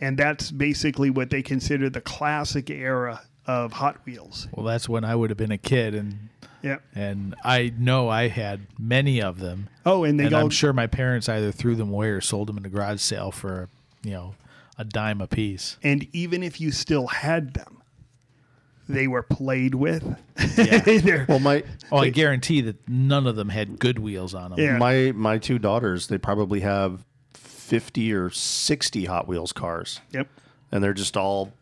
[0.00, 4.48] and that's basically what they consider the classic era of Hot Wheels.
[4.52, 6.28] Well, that's when I would have been a kid, and
[6.62, 6.78] Yeah.
[6.94, 9.68] and I know I had many of them.
[9.84, 10.40] Oh, and they and go.
[10.40, 13.30] I'm sure my parents either threw them away or sold them in a garage sale
[13.30, 13.68] for
[14.02, 14.34] you know
[14.78, 15.76] a dime a piece.
[15.82, 17.82] And even if you still had them,
[18.88, 20.02] they were played with.
[20.56, 21.24] Yeah.
[21.28, 24.58] Well, my Oh, I guarantee that none of them had good wheels on them.
[24.60, 24.76] Yeah.
[24.78, 27.04] my my two daughters, they probably have
[27.66, 30.28] fifty or sixty Hot Wheels cars, yep.
[30.72, 31.52] and they're just all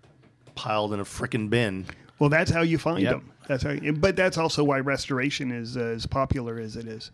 [0.55, 1.87] piled in a freaking bin.
[2.19, 3.13] Well, that's how you find Yep.
[3.13, 3.33] them.
[3.49, 3.71] That's how.
[3.71, 7.11] you, But that's also why restoration is uh, as popular as it is.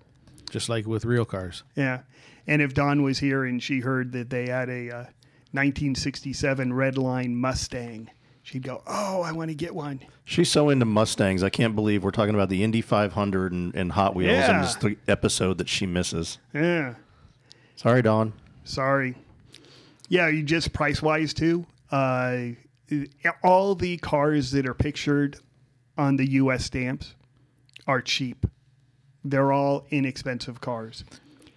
[0.51, 1.63] Just like with real cars.
[1.77, 2.01] Yeah.
[2.47, 5.05] And if Dawn was here and she heard that they had a uh,
[5.53, 8.11] 1967 Redline Mustang,
[8.43, 11.43] she'd go, "Oh, I want to get one." She's so into Mustangs.
[11.43, 14.55] I can't believe we're talking about the Indy 500 and, and Hot Wheels Yeah.
[14.57, 16.39] in this th- episode that she misses.
[16.53, 16.95] Yeah.
[17.77, 18.33] Sorry, Dawn.
[18.71, 19.17] Sorry.
[20.09, 21.67] Yeah, you just price wise too.
[21.91, 22.51] Uh,
[23.43, 25.39] all the cars that are pictured
[25.99, 26.65] on the U.S.
[26.65, 27.15] stamps
[27.87, 28.47] are cheap.
[29.25, 31.05] They're all inexpensive cars.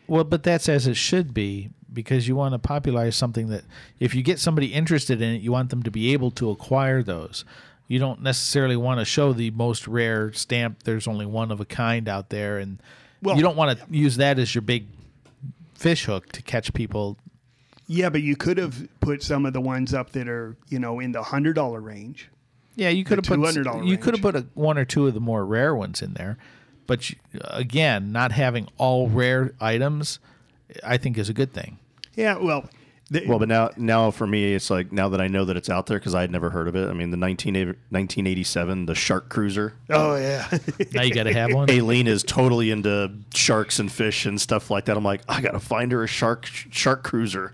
[0.07, 3.63] Well, but that's as it should be because you want to popularize something that
[3.99, 7.03] if you get somebody interested in it, you want them to be able to acquire
[7.03, 7.45] those.
[7.87, 10.83] You don't necessarily want to show the most rare stamp.
[10.83, 12.81] There's only one of a kind out there, and
[13.21, 14.87] Well- you don't want to use that as your big
[15.83, 17.17] fish hook to catch people.
[17.87, 20.99] Yeah, but you could have put some of the ones up that are you know
[20.99, 22.29] in the hundred dollar range.
[22.75, 25.13] Yeah, you could have put $200 you could have put a, one or two of
[25.13, 26.39] the more rare ones in there,
[26.87, 30.17] but you, again, not having all rare items,
[30.83, 31.77] I think is a good thing.
[32.15, 32.67] Yeah, well,
[33.09, 35.69] the, Well, but now, now for me, it's like now that I know that it's
[35.69, 36.89] out there because I had never heard of it.
[36.89, 39.73] I mean, the 19, 1987, the Sharkruiser.
[39.89, 40.47] oh yeah,
[40.93, 41.69] Now you got to have one.
[41.69, 44.97] Aileen is totally into sharks and fish and stuff like that.
[44.97, 47.53] I'm like, I gotta find her a shark shark cruiser.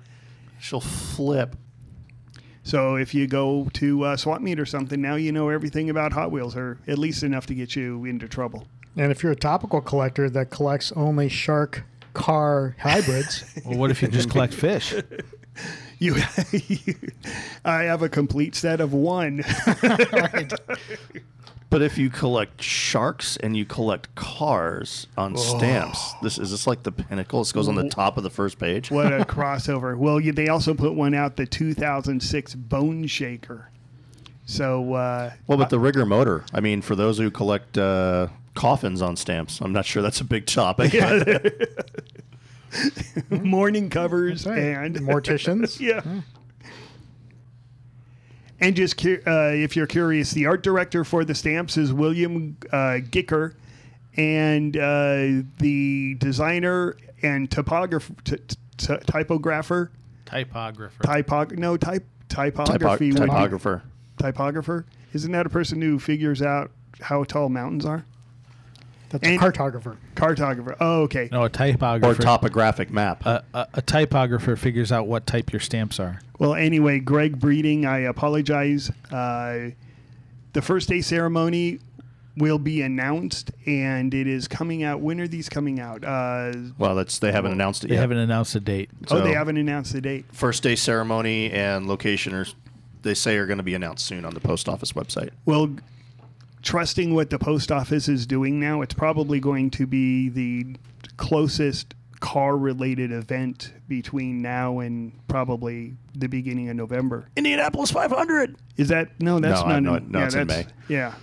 [0.60, 1.56] She'll flip.
[2.64, 6.14] So if you go to uh, swap meet or something, now you know everything about
[6.14, 8.68] Hot Wheels, or at least enough to get you into trouble.
[8.96, 14.02] And if you're a topical collector that collects only shark car hybrids, Well, what if
[14.02, 14.94] you just collect fish?
[16.00, 16.16] You,
[17.66, 19.44] I have a complete set of one.
[21.70, 26.82] But if you collect sharks and you collect cars on stamps, this is this like
[26.82, 27.42] the pinnacle.
[27.42, 28.90] This goes on the top of the first page.
[28.90, 29.96] what a crossover!
[29.96, 33.70] Well, you, they also put one out, the 2006 Bone Shaker.
[34.46, 36.44] So uh, Well, but the Rigor Motor.
[36.54, 40.26] I mean, for those who collect uh, coffins on stamps, I'm not sure that's a
[40.26, 40.94] big topic.
[43.30, 44.60] morning covers right.
[44.60, 45.80] and morticians.
[45.90, 46.02] yeah.
[48.60, 52.58] And just cu- uh, if you're curious, the art director for the stamps is William
[52.74, 53.56] uh, Gicker,
[54.18, 58.36] and uh, the designer and typographer, t-
[58.76, 59.90] t- typographer,
[60.26, 61.02] Typographer.
[61.04, 63.84] typog no type Typo- typography would be- typographer.
[64.18, 64.86] typographer.
[65.14, 68.04] Isn't that a person who figures out how tall mountains are?
[69.10, 69.98] That's a cartographer.
[70.16, 70.76] Cartographer.
[70.80, 71.30] Oh, okay.
[71.32, 72.12] no, a typographer.
[72.12, 72.22] Or typographer.
[72.24, 73.26] topographic map.
[73.26, 76.20] a, a, a typographer figures out what type your stamps are.
[76.38, 78.92] Well, anyway, Greg Breeding, I apologize.
[79.12, 79.72] Uh,
[80.54, 81.80] the first day ceremony
[82.38, 85.02] will be announced, and it is coming out.
[85.02, 86.04] When are these coming out?
[86.04, 87.90] Uh, well, that's they haven't announced it yet.
[87.90, 88.02] They yet.
[88.02, 88.90] haven't announced a date.
[89.12, 90.26] oh, they haven't announced the date.
[90.32, 92.46] First day ceremony and location are
[93.02, 95.32] they say are going to be announced soon on the post office website.
[95.46, 95.76] Well,
[96.62, 100.76] trusting what the post office is doing now, it's probably going to be the
[101.18, 107.30] closest car-related event between now and probably the beginning of November.
[107.38, 108.56] Indianapolis 500.
[108.78, 109.40] Is that no?
[109.40, 109.76] That's No, not.
[109.76, 110.66] I know in- no, yeah, it's in May.
[110.90, 111.14] Yeah.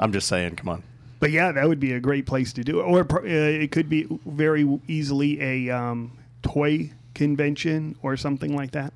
[0.00, 0.82] I'm just saying, come on.
[1.20, 2.84] But yeah, that would be a great place to do it.
[2.84, 8.92] Or uh, it could be very easily a um, toy convention or something like that.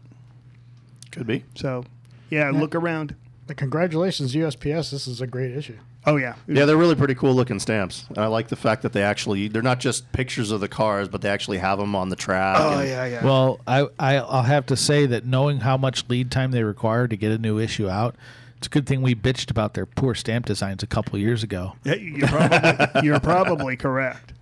[1.12, 1.44] Could be.
[1.54, 1.84] So,
[2.28, 3.16] yeah, look around.
[3.46, 4.90] But congratulations, USPS.
[4.90, 5.78] This is a great issue.
[6.06, 8.06] Oh yeah, Yeah, they're really pretty cool looking stamps.
[8.08, 11.08] And I like the fact that they actually they're not just pictures of the cars,
[11.08, 12.56] but they actually have them on the track.
[12.58, 13.24] Oh and- yeah, yeah.
[13.24, 17.06] Well, I, I I'll have to say that knowing how much lead time they require
[17.06, 18.16] to get a new issue out,
[18.56, 21.74] it's a good thing we bitched about their poor stamp designs a couple years ago.
[21.84, 24.32] Yeah, you're probably, you're probably correct.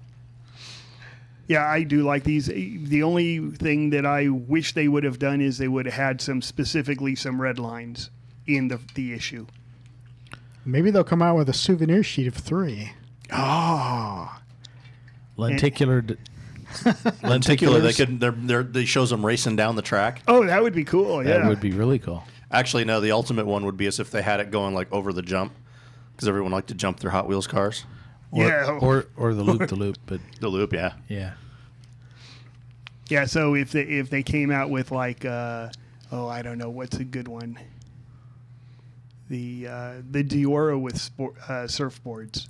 [1.49, 2.47] Yeah, I do like these.
[2.47, 6.21] The only thing that I wish they would have done is they would have had
[6.21, 8.11] some specifically some red lines
[8.47, 9.47] in the the issue.
[10.69, 12.93] Maybe they'll come out with a souvenir sheet of three.
[13.33, 14.41] Ah,
[15.37, 16.03] Lenticular.
[16.03, 16.17] d-
[17.23, 20.23] Lenticular, they could they're, they're they shows them racing down the track.
[20.29, 21.19] oh, that would be cool.
[21.19, 22.23] That Yeah, would be really cool.
[22.51, 25.13] Actually, no, the ultimate one would be as if they had it going like over
[25.13, 25.53] the jump,
[26.15, 27.85] because everyone liked to jump their Hot Wheels cars.
[28.31, 28.79] Or, Yeah.
[28.83, 30.93] Or or the loop the loop, but The loop, yeah.
[31.09, 31.33] yeah.
[33.09, 35.71] Yeah, so if they if they came out with like uh,
[36.13, 37.59] oh, I don't know what's a good one.
[39.29, 42.49] The uh, the Deora with uh, surfboards,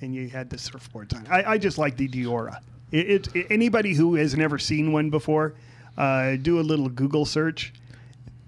[0.00, 1.26] and you had the surfboards on.
[1.30, 2.60] I, I just like the Deora.
[2.90, 5.54] It, it, anybody who has never seen one before,
[5.98, 7.72] uh, do a little Google search.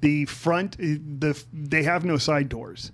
[0.00, 2.92] The front, the they have no side doors.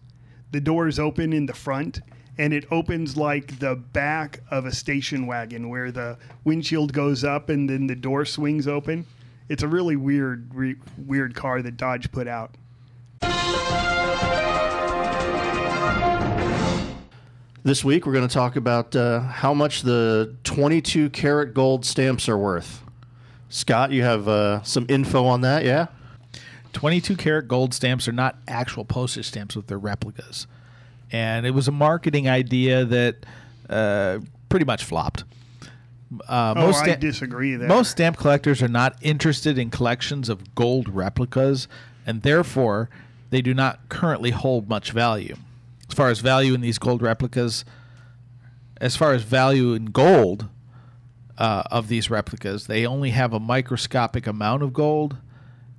[0.50, 2.00] The doors open in the front,
[2.38, 7.48] and it opens like the back of a station wagon, where the windshield goes up
[7.48, 9.06] and then the door swings open.
[9.48, 12.56] It's a really weird, re- weird car that Dodge put out.
[17.64, 22.28] This week, we're going to talk about uh, how much the 22 karat gold stamps
[22.28, 22.82] are worth.
[23.48, 25.86] Scott, you have uh, some info on that, yeah?
[26.72, 30.46] 22 karat gold stamps are not actual postage stamps with their replicas.
[31.12, 33.26] And it was a marketing idea that
[33.70, 35.22] uh, pretty much flopped.
[36.28, 37.68] Uh, Oh, I sta- disagree there.
[37.68, 41.68] Most stamp collectors are not interested in collections of gold replicas,
[42.06, 42.90] and therefore
[43.30, 45.36] they do not currently hold much value.
[45.92, 47.66] As far as value in these gold replicas,
[48.80, 50.48] as far as value in gold
[51.36, 55.18] uh, of these replicas, they only have a microscopic amount of gold,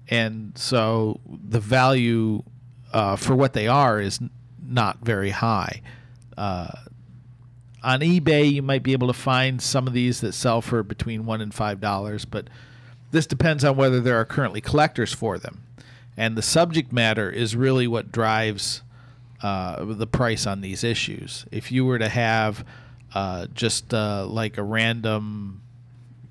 [0.08, 2.44] and so the value
[2.94, 4.30] uh, for what they are is n-
[4.64, 5.82] not very high.
[6.38, 6.70] Uh,
[7.84, 11.26] on eBay, you might be able to find some of these that sell for between
[11.26, 12.52] one and five dollars, but
[13.10, 15.64] this depends on whether there are currently collectors for them.
[16.16, 18.83] And the subject matter is really what drives
[19.44, 21.46] uh, the price on these issues.
[21.52, 22.66] If you were to have
[23.14, 25.62] uh, just uh, like a random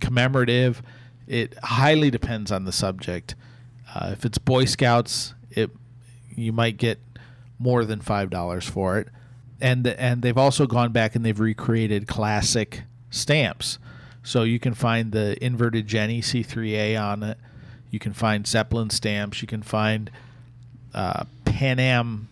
[0.01, 0.83] commemorative,
[1.29, 3.35] it highly depends on the subject.
[3.95, 5.71] Uh, if it's Boy Scouts, it
[6.35, 6.99] you might get
[7.59, 9.09] more than five dollars for it,
[9.61, 13.79] and and they've also gone back and they've recreated classic stamps.
[14.25, 17.39] So you can find the inverted Jenny C3A on it.
[17.91, 19.43] You can find Zeppelin stamps.
[19.43, 20.11] You can find
[20.95, 22.29] uh, Pan Am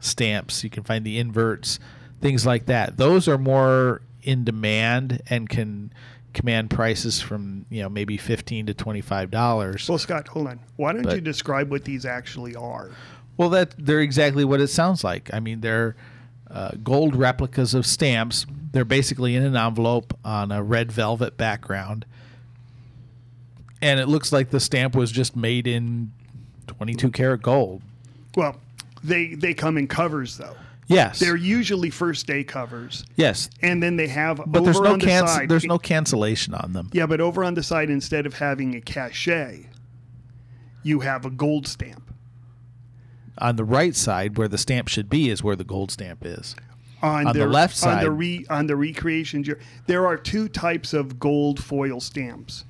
[0.00, 0.64] stamps.
[0.64, 1.78] You can find the inverts,
[2.20, 2.96] things like that.
[2.96, 5.92] Those are more in demand and can
[6.32, 9.88] command prices from you know maybe fifteen to twenty five dollars.
[9.88, 10.60] Well, Scott, hold on.
[10.76, 12.90] Why don't But- you describe what these actually are?
[13.36, 15.30] Well, that they're exactly what it sounds like.
[15.32, 15.96] I mean, they're
[16.50, 18.44] uh, gold replicas of stamps.
[18.72, 22.04] They're basically in an envelope on a red velvet background,
[23.82, 26.12] and it looks like the stamp was just made in
[26.66, 27.82] 22 karat gold.
[28.36, 28.56] Well,
[29.02, 30.56] they they come in covers though.
[30.86, 35.06] Yes, They're usually first day covers, yes, and then they have but there's no the
[35.06, 35.48] canc- side.
[35.48, 36.90] there's no cancellation on them.
[36.92, 39.68] Yeah, but over on the side, instead of having a cachet,
[40.82, 42.12] you have a gold stamp.
[43.38, 46.56] On the right side, where the stamp should be, is where the gold stamp is.
[47.02, 50.48] On, On the left on the side- re, on the recreations, you're- there are two
[50.48, 52.64] types of gold foil stamps.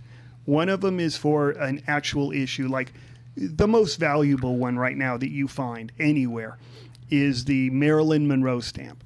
[0.44, 2.92] One of them is for an actual issue, like
[3.36, 6.58] the most valuable one right now that you find anywhere
[7.10, 9.02] is the Marilyn Monroe stamp,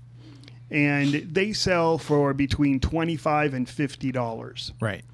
[0.71, 4.73] and they sell for between twenty five and fifty dollars.
[4.81, 5.05] Right.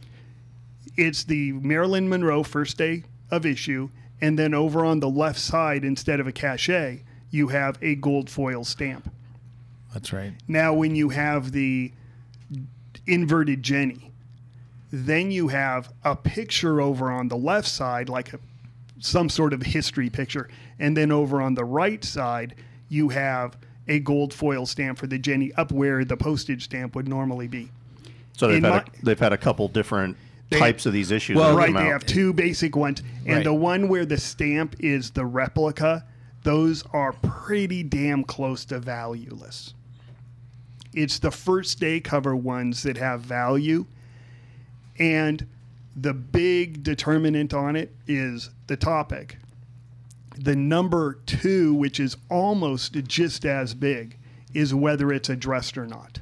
[0.96, 5.84] it's the Marilyn Monroe first day of issue, and then over on the left side,
[5.84, 9.10] instead of a cachet, you have a gold foil stamp.
[9.94, 10.32] That's right.
[10.48, 11.92] Now, when you have the
[13.06, 14.12] inverted Jenny,
[14.92, 18.40] then you have a picture over on the left side, like a,
[19.00, 22.54] some sort of history picture, and then over on the right side,
[22.88, 23.56] you have
[23.88, 27.70] a gold foil stamp for the Jenny up where the postage stamp would normally be.
[28.36, 30.16] So they've In had, my- a, they've had a couple different
[30.50, 31.36] types of these issues.
[31.36, 33.44] Well, right, they have two basic ones, and Right.
[33.44, 36.04] the one where the stamp is the replica,
[36.42, 39.74] those are pretty damn close to valueless.
[40.92, 43.86] It's the first day cover ones that have value,
[44.98, 45.46] and
[45.96, 49.38] the big determinant on it is the topic.
[50.36, 54.16] The number two, which is almost just as big,
[54.54, 56.20] is whether it's addressed or not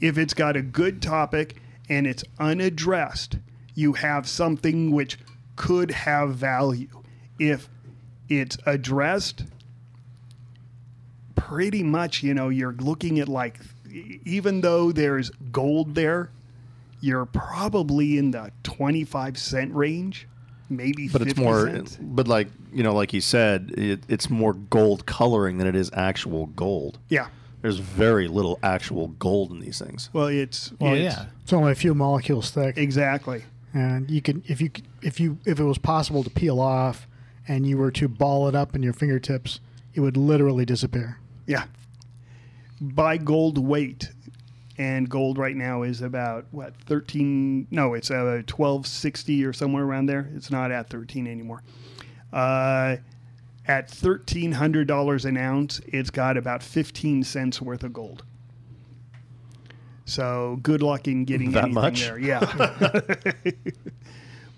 [0.00, 1.56] if it's got a good topic
[1.88, 3.36] and it's unaddressed,
[3.74, 5.18] you have something which
[5.56, 7.02] could have value.
[7.38, 7.68] If
[8.28, 9.44] it's addressed,
[11.34, 13.60] pretty much, you know, you're looking at like,
[14.24, 16.30] even though there's gold there,
[17.00, 20.26] you're probably in the 25 cent range,
[20.68, 21.98] maybe but 50 it's more cents.
[22.00, 25.90] but like you know like you said it, it's more gold coloring than it is
[25.94, 27.26] actual gold Yeah.
[27.62, 30.72] there's very little actual gold in these things Well, it's.
[30.78, 31.26] Well, it's- yeah.
[31.42, 33.42] It's only a few molecules thick, Exactly.
[33.74, 34.70] and you can if you
[35.02, 37.08] if you if it was possible to peel off,
[37.48, 39.58] and you were to ball it up in your fingertips,
[39.94, 41.18] it would literally disappear.
[41.46, 41.64] Yeah.
[42.80, 44.10] By gold weight.
[44.80, 50.06] And gold right now is about what 13 no it's uh 1260 or somewhere around
[50.06, 50.30] there.
[50.34, 51.62] It's not at 13 anymore.
[52.32, 52.96] Uh
[53.68, 58.24] at $1300 an ounce it's got about 15 cents worth of gold.
[60.06, 62.00] So good luck in getting That much?
[62.00, 62.18] there.
[62.18, 62.40] Yeah.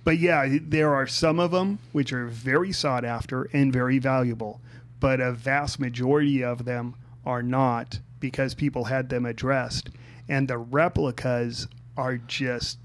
[0.04, 4.60] But yeah there are some of them which are very sought after and very valuable
[5.00, 6.94] but a vast majority of them
[7.24, 9.90] are not because people had them addressed
[10.32, 12.78] and the replicas are just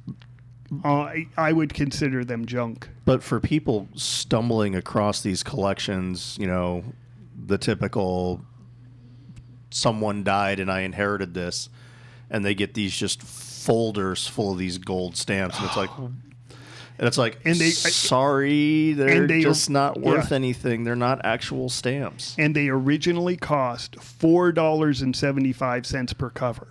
[0.83, 6.45] uh, I, I would consider them junk But for people stumbling across these collections, you
[6.47, 6.83] know,
[7.45, 8.41] the typical
[9.69, 11.69] someone died and I inherited this,
[12.29, 17.07] and they get these just folders full of these gold stamps, and it's like, and
[17.07, 20.35] it's like, And they- sorry, they're and they- just not worth yeah.
[20.35, 20.83] anything.
[20.83, 22.35] They're not actual stamps.
[22.37, 26.69] and they originally cost four dollars and seventy five cents per cover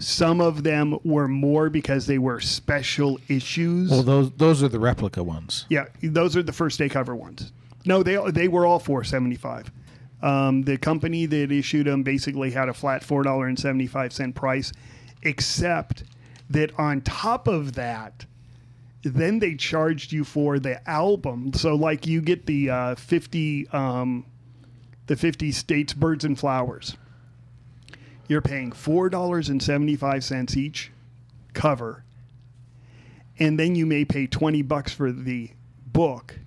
[0.00, 4.80] some of them were more because they were special issues Well, those those are the
[4.80, 5.66] replica ones.
[5.68, 7.52] Yeah, those are the first day cover ones.
[7.84, 9.70] No, they they were all four seventy five.
[10.22, 14.12] Um, the company that issued them basically had a flat four dollar and seventy five
[14.12, 14.72] cent price,
[15.22, 16.04] except
[16.48, 18.26] that on top of that,
[19.02, 21.52] then they charged you for the album.
[21.52, 24.24] So like you get the uh, fifty um,
[25.06, 26.96] the fifty states birds and flowers.
[28.30, 30.92] You're paying four dollars and seventy five cents each
[31.52, 32.04] cover
[33.40, 35.50] and then you may pay 20 bucks for the
[35.86, 36.38] book.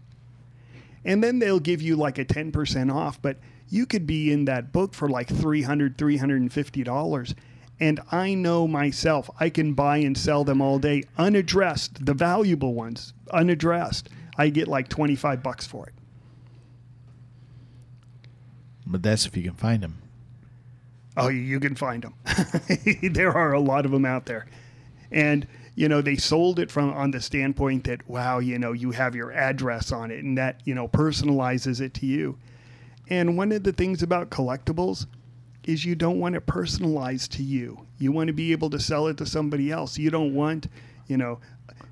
[1.04, 3.36] And then they'll give you like a 10% off but
[3.68, 7.36] you could be in that book for like 300 350 dollars.
[7.82, 12.74] And i know myself i can buy and sell them all day unaddressed the valuable
[12.74, 14.08] ones unaddressed.
[14.38, 15.94] I get like 25 bucks for it.
[18.88, 20.03] But that's if you can find them.
[21.16, 22.14] Oh, you can find them.
[23.14, 24.48] there are a lot of them out there.
[25.12, 28.92] And, you know, they sold it from on the standpoint that, wow, you know, you
[28.92, 32.38] have your address on it and that, you know, personalizes it to you.
[33.10, 35.06] And one of the things about collectibles
[35.66, 37.86] is you don't want it personalized to you.
[37.98, 39.98] You want to be able to sell it to somebody else.
[39.98, 40.68] You don't want,
[41.08, 41.40] you know,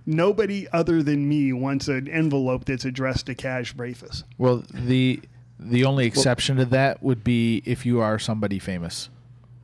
[0.06, 4.24] nobody other than me wants an envelope that's addressed to Cash Brafus.
[4.38, 5.22] Well, the
[5.64, 9.10] the only exception to that would be if you are somebody famous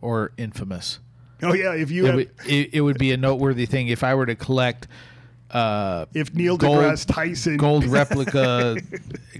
[0.01, 0.99] or infamous.
[1.43, 4.03] Oh yeah, if you It have, would, it, it would be a noteworthy thing if
[4.03, 4.87] I were to collect
[5.51, 8.77] uh, if Neil gold- deGrasse Tyson gold replica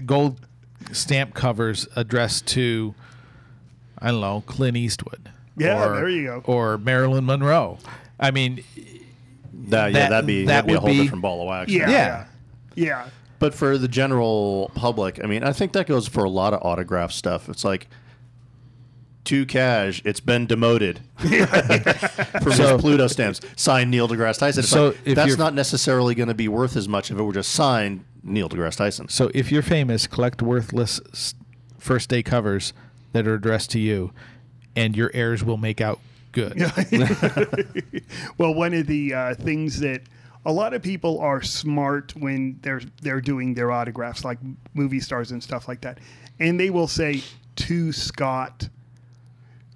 [0.06, 0.40] gold
[0.92, 2.94] stamp covers addressed to
[3.98, 5.30] I don't know Clint Eastwood.
[5.56, 6.42] Yeah, or, there you go.
[6.44, 7.78] Or Marilyn Monroe.
[8.20, 8.62] I mean,
[9.52, 11.70] That, yeah, That- that'd be that that'd be a whole be- different ball of wax.
[11.70, 11.90] Yeah.
[11.90, 12.24] yeah.
[12.76, 13.08] Yeah.
[13.38, 16.60] But for the general public, I mean, I think that goes for a lot of
[16.62, 17.48] autograph stuff.
[17.48, 17.86] It's like
[19.24, 20.02] too cash.
[20.04, 23.40] It's been demoted from So- his Pluto stamps.
[23.56, 24.60] Signed Neil deGrasse Tyson.
[24.60, 27.32] It's So like, that's not necessarily going to be worth as much if it were
[27.32, 29.08] just signed Neil deGrasse Tyson.
[29.08, 31.34] So if you're famous, collect worthless
[31.78, 32.72] first day covers
[33.12, 34.12] that are addressed to you,
[34.74, 36.00] and your heirs will make out
[36.32, 36.58] good.
[38.38, 40.02] Well, one of the uh, things that
[40.48, 44.38] a lot of people are smart when they're they're doing their autographs, like
[44.72, 45.98] movie stars and stuff like that,
[46.40, 47.22] and they will say
[47.56, 48.66] to Scott,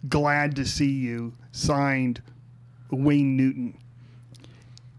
[0.09, 2.23] "Glad to see you," signed
[2.91, 3.77] Wayne Newton,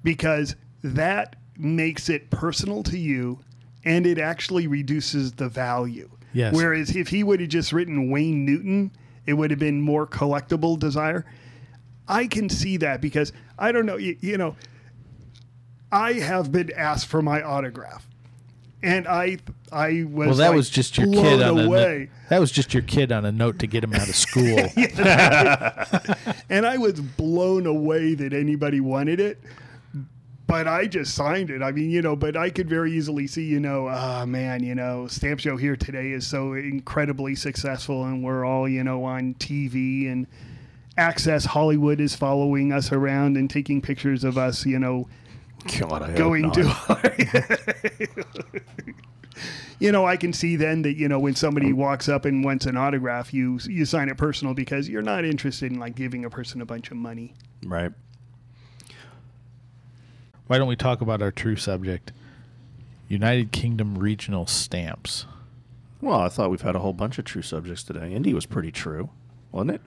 [0.03, 3.39] because that makes it personal to you,
[3.83, 6.07] and it actually reduces the value.
[6.33, 6.53] Yes.
[6.53, 8.91] Whereas if he would have just written Wayne Newton,
[9.25, 11.25] it would have been more collectible desire.
[12.07, 14.55] I can see that because I don't know, you, you know,
[15.93, 18.07] I have been asked for my autograph,
[18.81, 19.37] and I
[19.71, 22.39] I was Well, that like, was just your blown kid on a away, note, that
[22.39, 24.57] was just your kid on a note to get him out of school.
[26.49, 29.39] and I was blown away that anybody wanted it.
[30.45, 31.61] But I just signed it.
[31.61, 34.75] I mean, you know, but I could very easily see, you know, ah, man, you
[34.75, 39.35] know, Stamp Show here today is so incredibly successful, and we're all, you know, on
[39.35, 40.27] TV, and
[40.97, 45.07] Access Hollywood is following us around and taking pictures of us, you know,
[45.79, 46.53] God, I going not.
[46.55, 48.13] to.
[49.79, 52.43] you know, I can see then that you know when somebody um, walks up and
[52.43, 56.25] wants an autograph, you you sign it personal because you're not interested in like giving
[56.25, 57.33] a person a bunch of money.
[57.65, 57.91] right.
[60.47, 62.11] Why don't we talk about our true subject?
[63.07, 65.25] United Kingdom regional stamps.
[66.01, 68.11] Well, I thought we've had a whole bunch of true subjects today.
[68.13, 69.09] Indy was pretty true,
[69.53, 69.81] wasn't it?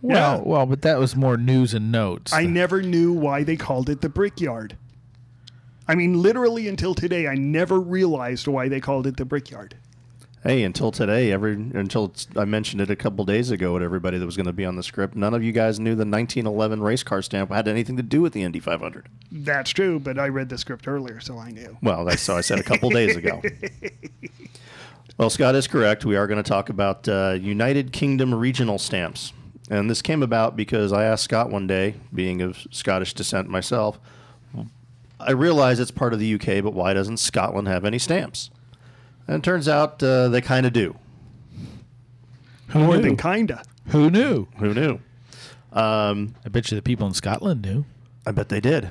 [0.00, 0.42] Well, Yeah.
[0.48, 2.32] well, but that was more news and notes.
[2.32, 4.76] I never knew why they called it the Brickyard.
[5.88, 9.76] I mean, literally until today, I never realized why they called it the Brickyard.
[10.42, 14.26] Hey, until today, every until I mentioned it a couple days ago to everybody that
[14.26, 17.02] was going to be on the script, none of you guys knew the 1911 race
[17.02, 19.08] car stamp had anything to do with the Indy 500.
[19.32, 21.76] That's true, but I read the script earlier, so I knew.
[21.82, 23.42] Well, that's so I said a couple days ago.
[25.18, 26.04] Well, Scott is correct.
[26.04, 29.32] We are going to talk about uh, United Kingdom regional stamps.
[29.70, 33.98] And this came about because I asked Scott one day, being of Scottish descent myself,
[35.18, 38.50] I realize it's part of the UK, but why doesn't Scotland have any stamps?
[39.26, 40.96] And it turns out uh, they kind of do.
[42.68, 43.02] Who More knew?
[43.02, 43.62] than kinda.
[43.88, 44.46] Who knew?
[44.58, 45.00] Who knew?
[45.72, 47.84] Um, I bet you the people in Scotland knew.
[48.26, 48.90] I bet they did.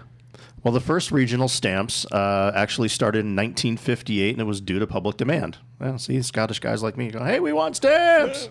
[0.63, 4.87] Well, the first regional stamps uh, actually started in 1958, and it was due to
[4.87, 5.57] public demand.
[5.79, 8.49] Well, see, Scottish guys like me go, "Hey, we want stamps."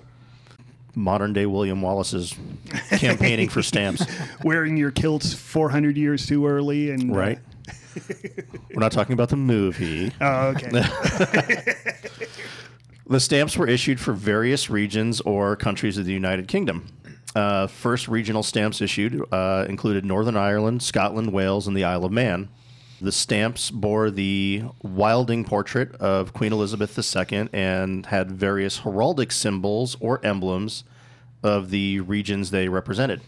[0.94, 2.36] Modern day William Wallace is
[2.90, 4.06] campaigning for stamps,
[4.44, 7.38] Wearing your kilts 400 years too early, and uh, right?
[8.74, 10.12] We're not talking about the movie.
[10.20, 11.64] Oh, okay.
[13.06, 16.86] The stamps were issued for various regions or countries of the United Kingdom.
[17.36, 22.12] Uh, first regional stamps issued uh, included Northern Ireland, Scotland, Wales, and the Isle of
[22.12, 22.48] Man.
[23.02, 29.96] The stamps bore the Wilding portrait of Queen Elizabeth II and had various heraldic symbols
[30.00, 30.84] or emblems
[31.42, 33.20] of the regions they represented.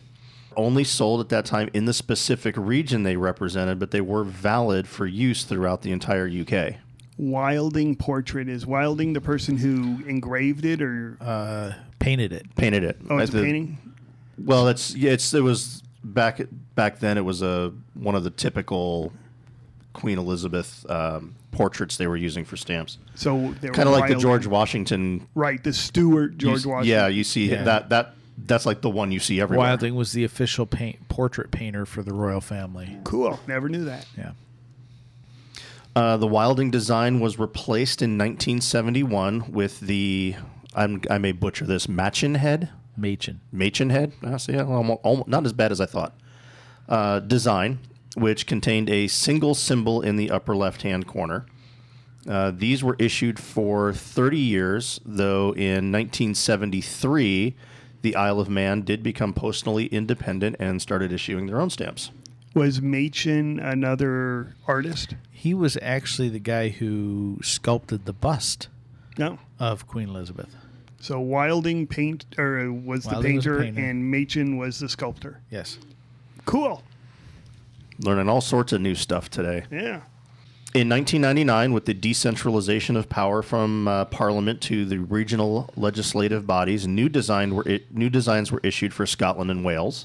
[0.56, 4.88] Only sold at that time in the specific region they represented, but they were valid
[4.88, 6.76] for use throughout the entire UK.
[7.18, 12.54] Wilding portrait is Wilding the person who engraved it, or Uh, painted it.
[12.56, 12.98] Painted it.
[13.08, 13.78] oh, it's a The- painting.
[14.42, 16.40] Well, it's yeah, it's it was back
[16.74, 17.16] back then.
[17.16, 19.12] It was a one of the typical
[19.94, 24.46] Queen Elizabeth um, portraits they were using for stamps, So kind of like the George
[24.46, 25.26] Washington.
[25.34, 25.62] right?
[25.64, 26.90] The Stuart George s- Washington.
[26.90, 27.62] Yeah, you see Yeah.
[27.64, 29.68] that that that's like the one you see everywhere.
[29.68, 32.98] Wilding was the official paint portrait painter for the royal family.
[33.04, 33.40] cool.
[33.46, 34.06] Never knew that.
[34.16, 34.32] Yeah.
[35.94, 40.36] Uh, the Wilding design was replaced in 1971 with the
[40.74, 42.68] I'm, I may butcher this Machin head.
[42.98, 43.40] Machin.
[43.50, 44.12] Machen head.
[44.22, 46.12] Uh, see, almost, almost, not as bad as I thought.
[46.86, 47.78] Uh, design,
[48.14, 51.46] which contained a single symbol in the upper left hand corner.
[52.28, 57.54] Uh, these were issued for 30 years, though in 1973,
[58.06, 62.12] the Isle of Man did become postally independent and started issuing their own stamps.
[62.54, 65.16] Was Machin another artist?
[65.32, 68.68] He was actually the guy who sculpted the bust
[69.18, 69.40] No.
[69.58, 70.54] of Queen Elizabeth.
[71.00, 73.80] So Wilding paint or uh, was the Wilding the painter, painter.
[73.84, 75.40] and Machin was the sculptor.
[75.50, 75.78] Yes.
[76.44, 76.84] Cool.
[77.98, 79.64] Learning all sorts of new stuff today.
[79.72, 80.02] Yeah.
[80.76, 86.86] In 1999, with the decentralization of power from uh, Parliament to the regional legislative bodies,
[86.86, 90.04] new design were new designs were issued for Scotland and Wales,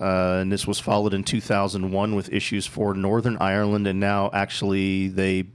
[0.00, 5.08] uh, and this was followed in 2001 with issues for Northern Ireland, and now actually
[5.08, 5.48] they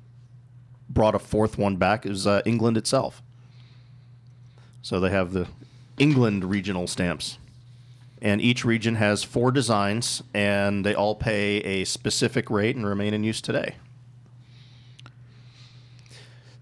[0.88, 2.06] brought a fourth one back.
[2.06, 3.24] Is uh, England itself.
[4.84, 5.48] So they have the
[5.98, 7.40] England regional stamps
[8.22, 13.16] and each region has four designs, and they all pay a specific rate and remain
[13.16, 13.76] in use today.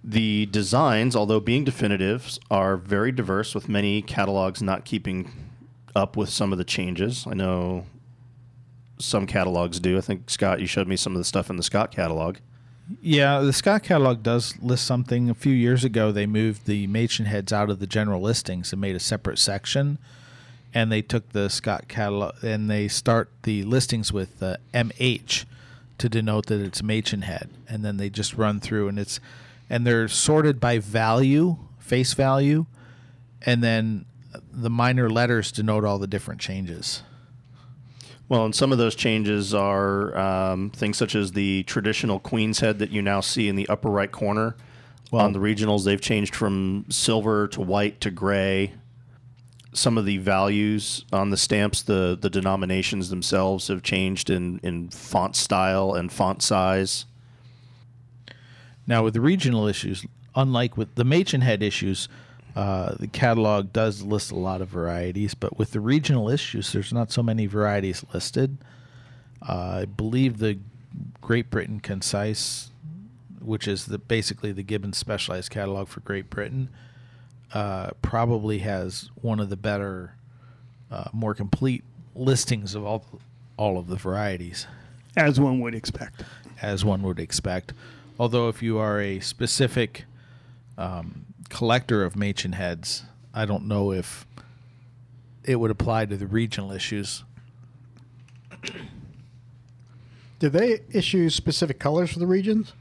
[0.09, 5.29] The designs, although being definitive, are very diverse, with many catalogs not keeping
[5.97, 7.27] up with some of the changes.
[7.29, 7.85] I know
[8.99, 9.97] some catalogs do.
[9.97, 12.37] I think Scott, you showed me some of the stuff in the Scott catalog.
[13.01, 15.29] Yeah, the Scott catalog does list something.
[15.29, 18.79] A few years ago, they moved the Machin heads out of the general listings and
[18.79, 19.97] made a separate section.
[20.73, 25.43] And they took the Scott catalog and they start the listings with uh, MH
[25.97, 27.49] to denote that it's Machin head.
[27.67, 29.19] And then they just run through and it's,
[29.69, 32.65] and they're sorted by value, face value.
[33.45, 34.05] And then
[34.51, 37.03] the minor letters denote all the different changes.
[38.29, 42.79] Well, and some of those changes are um, things such as the traditional Queen's head
[42.79, 44.57] that you now see in the upper right corner.
[45.13, 48.73] on the regionals, they've changed from silver to white to gray.
[49.71, 54.89] Some of the values on the stamps, the, the denominations themselves have changed in, in
[54.89, 57.05] font style and font size.
[58.87, 62.07] Now, with the regional issues, unlike with the Machin head issues,
[62.55, 66.93] uh, the catalog does list a lot of varieties, but with the regional issues, there's
[66.93, 68.57] not so many varieties listed.
[69.47, 70.57] Uh, I believe the
[71.21, 72.71] Great Britain Concise,
[73.39, 76.69] which is the basically the Gibbons Specialized Catalog for Great Britain,
[77.53, 80.15] uh, probably has one of the better,
[80.89, 81.83] uh, more complete
[82.15, 83.05] listings of all
[83.57, 84.67] all of the varieties
[85.15, 86.23] As one would expect.
[86.61, 87.73] as one would expect.
[88.19, 90.05] Although, if you are a specific
[90.77, 93.03] um, collector of Machin heads,
[93.33, 94.25] I don't know if
[95.43, 97.23] it would apply to the regional issues.
[100.39, 102.73] Did they issue specific colors for the regions?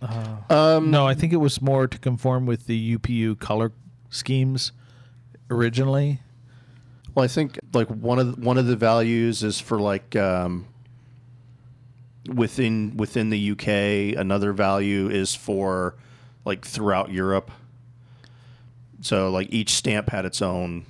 [0.00, 3.72] Um, No, I think it was more to conform with the UPU color
[4.10, 4.72] schemes
[5.50, 6.20] originally.
[7.14, 10.66] Well, I think like one of the, one of the values is for like um,
[12.28, 14.18] within within the UK.
[14.18, 15.94] Another value is for
[16.44, 17.50] like throughout Europe.
[19.00, 20.86] So like each stamp had its own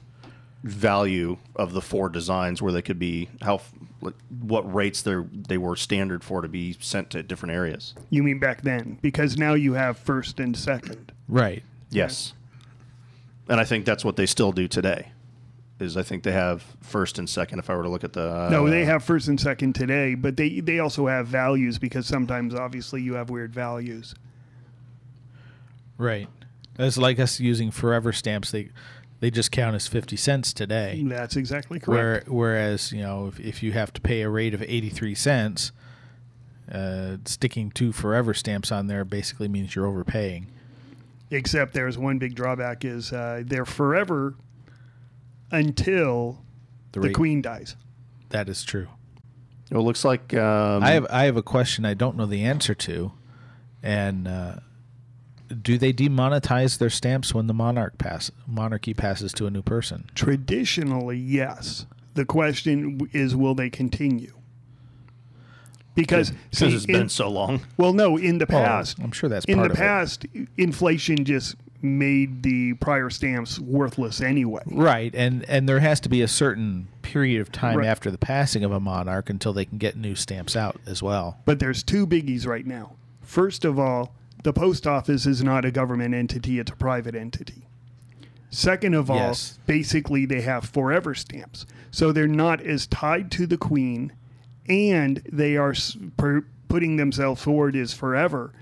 [0.65, 3.61] value of the four designs where they could be how
[4.01, 7.95] like, what rates they they were standard for to be sent to different areas.
[8.11, 8.99] You mean back then?
[9.03, 11.13] Because now you have first and second.
[11.29, 11.63] Right.
[11.91, 12.35] Yes.
[13.49, 15.13] And I think that's what they still do today.
[15.81, 17.61] Is I think they have first and second.
[17.61, 20.15] If I were to look at the uh, No, they have first and second today,
[20.17, 24.15] but they they also have values because sometimes obviously you have weird values.
[25.97, 26.29] Right.
[26.77, 28.51] That's like us using forever stamps.
[28.51, 28.71] They
[29.21, 31.03] they just count as 50 cents today.
[31.05, 32.29] That's exactly Where, correct.
[32.29, 35.73] whereas, you know, if, if you have to pay a rate of 83 cents,
[36.71, 40.47] uh, sticking two forever stamps on there basically means you're overpaying.
[41.31, 44.35] Except there's one big drawback is uh, they're forever
[45.51, 46.43] until
[46.93, 47.77] The the, queen dies.
[48.31, 48.89] That is true.
[49.71, 52.75] It looks like um, I have I have a question I don't know the answer
[52.75, 53.13] to,
[53.83, 54.57] and uh,
[55.63, 60.09] do they demonetize their stamps when the monarch pass monarchy passes to a new person?
[60.15, 61.85] Traditionally, yes.
[62.15, 64.33] The question is, will they continue?
[65.95, 67.61] Because because see, it's in- been so long.
[67.77, 69.83] well, no, in the Well, past, I'm sure that's in part the of it.
[69.83, 70.27] past,
[70.57, 74.63] inflation just made the prior stamps worthless anyway.
[74.67, 77.87] Right, and and there has to be a certain period of time Right.
[77.87, 81.39] after the passing of a monarch until they can get new stamps out as well.
[81.45, 82.93] But there's two biggies right now.
[83.23, 84.15] First of all,
[84.45, 87.67] the post office is not a government entity, it's a private entity.
[88.51, 89.59] Second of all, Yes.
[89.67, 91.67] basically they have forever stamps.
[91.91, 94.13] So they're not as tied to the queen
[94.69, 95.75] and they are
[96.17, 98.53] per, putting themselves forward as forever.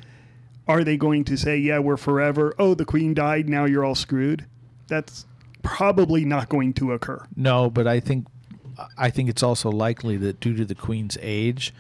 [0.69, 2.55] Are they going to say, "Yeah, we're forever.
[2.59, 4.47] Oh, the queen died, now you're all screwed?"
[4.89, 5.27] That's
[5.63, 7.27] probably not going to occur.
[7.37, 8.27] No, but I think
[8.99, 11.73] I think it's also likely that due to the queen's age,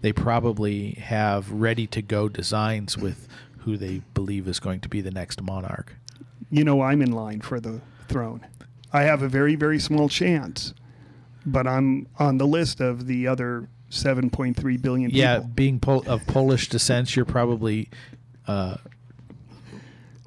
[0.00, 3.28] they probably have ready to go designs with
[3.58, 5.94] who they believe is going to be the next monarch.
[6.50, 8.46] you know I'm in line for the throne.
[8.92, 10.74] I have a very, very small chance,
[11.46, 15.50] but I'm on the list of the other 7.3 billion Yeah, people.
[15.54, 17.88] being Pol- of Polish descent, you're probably
[18.50, 18.76] uh,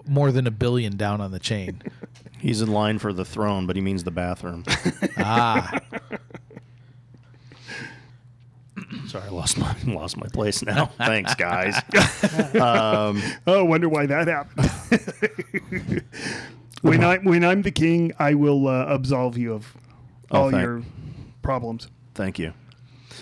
[0.08, 1.82] more than a billion down on the chain.
[2.40, 4.64] He's in line for the throne, but he means the bathroom.
[5.18, 5.80] ah,
[9.08, 10.88] Sorry, I lost my lost my place now.
[10.98, 11.76] Thanks, guys.
[12.56, 16.04] Oh, wonder why that happened.
[16.82, 19.74] when I when I'm the king, I will uh, absolve you of
[20.32, 20.82] Oh, all thank- your
[21.44, 21.88] problems.
[22.16, 22.54] Thank you.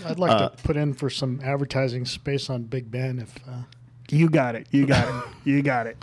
[0.05, 3.63] I'd like Uh, to put in for some advertising space on Big Ben if uh,
[4.11, 4.67] You got it.
[4.71, 5.31] You got it.
[5.45, 5.97] You got it.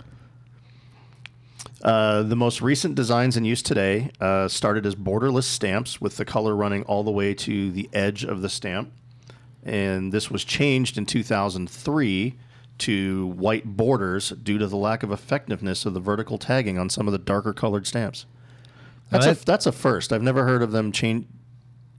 [1.81, 6.25] Uh, the most recent designs in use today uh, started as borderless stamps with the
[6.25, 8.91] color running all the way to the edge of the stamp.
[9.63, 12.35] And this was changed in 2003
[12.79, 17.07] to white borders due to the lack of effectiveness of the vertical tagging on some
[17.07, 18.25] of the darker colored stamps.
[19.09, 20.11] That's, Now a, that's a first.
[20.11, 21.27] I've never heard of them change,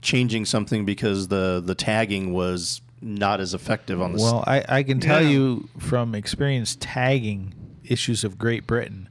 [0.01, 4.83] changing something because the, the tagging was not as effective on the well, I, I
[4.83, 5.29] can tell Yeah.
[5.29, 9.09] you from experience tagging issues of Great Britain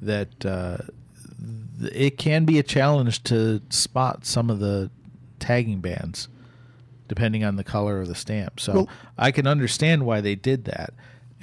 [0.00, 0.78] that uh,
[1.80, 4.90] th- it can be a challenge to spot some of the
[5.38, 6.28] tagging bands
[7.08, 8.58] depending on the color of the stamp.
[8.60, 10.94] So Well- I can understand why they did that.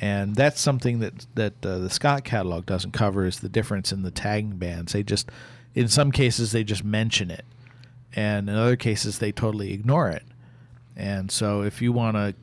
[0.02, 4.02] And that's something that that uh, the Scott catalog doesn't cover is the difference in
[4.04, 4.94] the tagging bands.
[4.94, 5.30] They just
[5.76, 7.44] in some cases they just mention it.
[8.16, 10.24] And in other cases they totally ignore it.
[11.00, 12.36] And so if you want to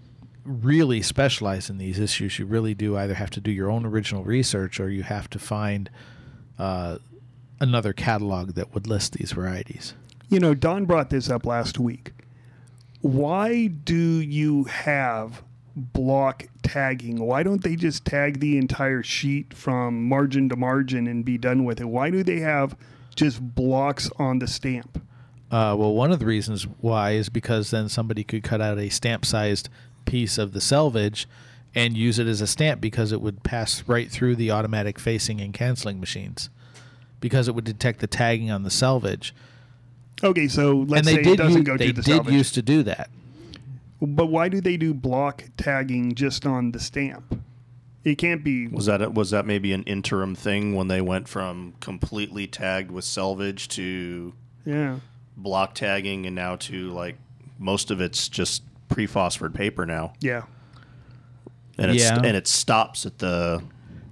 [0.45, 4.25] really specialize in these issues, you really do either have to do your own original
[4.25, 5.91] research or you have to find
[6.59, 6.97] uh,
[7.61, 9.93] another catalog that would list these varieties.
[10.31, 12.13] You know, Don brought this up last week.
[13.03, 15.43] Why do you have
[15.77, 17.21] block tagging?
[17.21, 21.67] Why don't they just tag the entire sheet from margin to margin and be done
[21.67, 21.89] with it?
[21.89, 22.75] Why do they have
[23.15, 25.06] just blocks on the stamp?
[25.51, 28.89] Uh, well, one of the reasons why is because then somebody could cut out a
[28.89, 29.69] stamp-sized
[30.05, 31.27] piece of the selvage
[31.75, 35.41] and use it as a stamp because it would pass right through the automatic facing
[35.41, 36.51] and canceling machines
[37.21, 39.35] because it would detect the tagging on the selvage.
[40.25, 42.15] Okay, so let's and they say did it doesn't u- go they to the did
[42.17, 42.35] salvage.
[42.35, 43.11] used to do that.
[44.01, 47.41] but why do they do block tagging just on the stamp?
[48.05, 48.69] It can't be.
[48.69, 53.05] Was that was that maybe an interim thing when they went from completely tagged with
[53.05, 54.33] selvage to
[54.65, 54.97] Yeah.
[55.37, 57.17] Block tagging and now to like
[57.59, 60.13] most of it's just pre-phosphored paper now.
[60.21, 60.43] Yeah.
[61.79, 62.17] and it's Yeah.
[62.17, 63.63] and it stops at the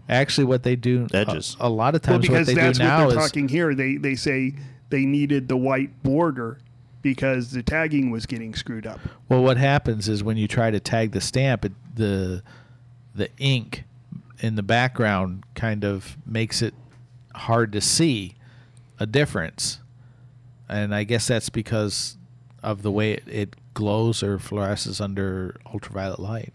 [0.06, 1.56] Actually, what they do Edges.
[1.60, 3.48] A, lot of Well, times, what because they that's do what now they're is talking
[3.48, 3.74] here.
[3.74, 4.54] They they say
[4.90, 6.58] they needed the white border
[7.00, 9.00] because the tagging was getting screwed up.
[9.30, 12.42] well, what happens is when you try to tag the stamp, it, the
[13.14, 13.84] the ink
[14.40, 16.74] in the background kind of makes it
[17.34, 18.34] hard to see
[18.98, 19.80] a difference,
[20.68, 22.16] and I guess that's because
[22.62, 26.52] of the way it, it glows or fluoresces under ultraviolet light.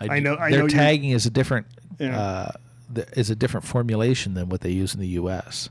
[0.00, 1.66] I know- I their know tagging is a different
[1.98, 2.18] Yeah.
[2.18, 2.50] uh,
[3.16, 5.68] is a different formulation than what they use in the U.S.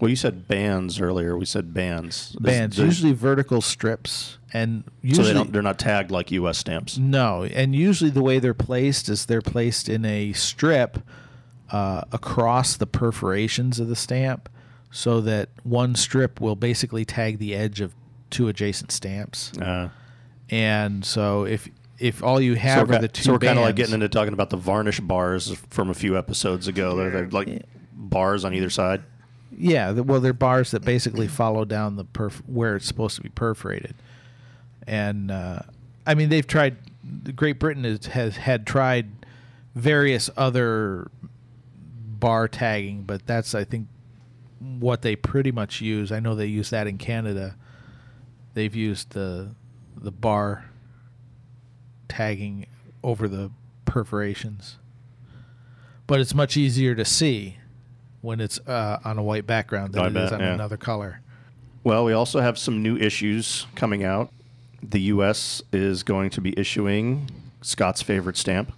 [0.00, 1.36] well, you said bands earlier.
[1.36, 2.34] We said bands.
[2.40, 5.52] Bands the- usually vertical strips, and so usually they don't.
[5.52, 6.56] They're not tagged like U.S.
[6.58, 6.96] stamps.
[6.96, 10.98] No, and usually the way they're placed is they're placed in a strip
[11.72, 14.48] uh, across the perforations of the stamp,
[14.90, 17.94] so that one strip will basically tag the edge of
[18.30, 19.56] two adjacent stamps.
[19.58, 19.88] Uh,
[20.50, 21.68] And so if
[21.98, 24.32] if all you have we're, the two, so we're kind of like getting into talking
[24.32, 26.96] about the varnish bars from a few episodes ago.
[26.96, 27.62] They're, they're like
[27.92, 29.02] bars on either side.
[29.56, 33.28] Yeah, well, they're bars that basically follow down the perf- where it's supposed to be
[33.28, 33.94] perforated,
[34.86, 35.60] and uh,
[36.06, 36.76] I mean they've tried.
[37.36, 39.08] Great Britain has had tried
[39.74, 41.10] various other
[42.20, 43.88] bar tagging, but that's I think
[44.60, 46.12] what they pretty much use.
[46.12, 47.56] I know they use that in Canada.
[48.54, 49.50] They've used the
[49.96, 50.66] the bar
[52.08, 52.66] tagging
[53.02, 53.50] over the
[53.84, 54.78] perforations,
[56.06, 57.56] but it's much easier to see
[58.20, 60.54] when it's uh, on a white background than I it is bet, on yeah.
[60.54, 61.20] another color.
[61.82, 64.30] Well, we also have some new issues coming out.
[64.82, 65.62] The U.S.
[65.72, 67.30] is going to be issuing
[67.62, 68.72] Scott's favorite stamp,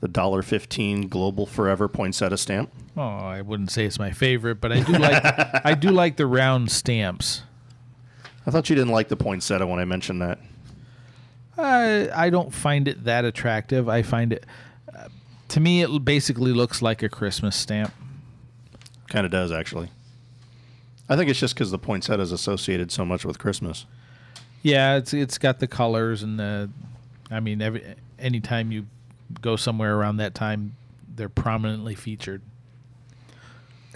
[0.00, 2.72] the dollar fifteen Global Forever Poinsettia stamp.
[2.96, 6.26] Oh, I wouldn't say it's my favorite, but I do like I do like the
[6.26, 7.42] round stamps.
[8.46, 10.38] I thought you didn't like the poinsettia when I mentioned that.
[11.58, 13.88] I I don't find it that attractive.
[13.88, 14.46] I find it
[14.94, 15.08] uh,
[15.48, 17.92] to me it basically looks like a Christmas stamp.
[19.08, 19.90] Kind of does actually.
[21.08, 23.86] I think it's just because the poinsettia is associated so much with Christmas.
[24.62, 26.70] Yeah, it's it's got the colors and the
[27.30, 28.86] I mean every anytime you
[29.40, 30.76] go somewhere around that time
[31.16, 32.42] they're prominently featured.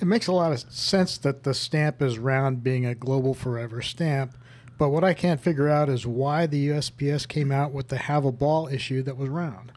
[0.01, 3.83] It makes a lot of sense that the stamp is round, being a global forever
[3.83, 4.35] stamp.
[4.78, 8.24] But what I can't figure out is why the USPS came out with the have
[8.24, 9.72] a ball issue that was round.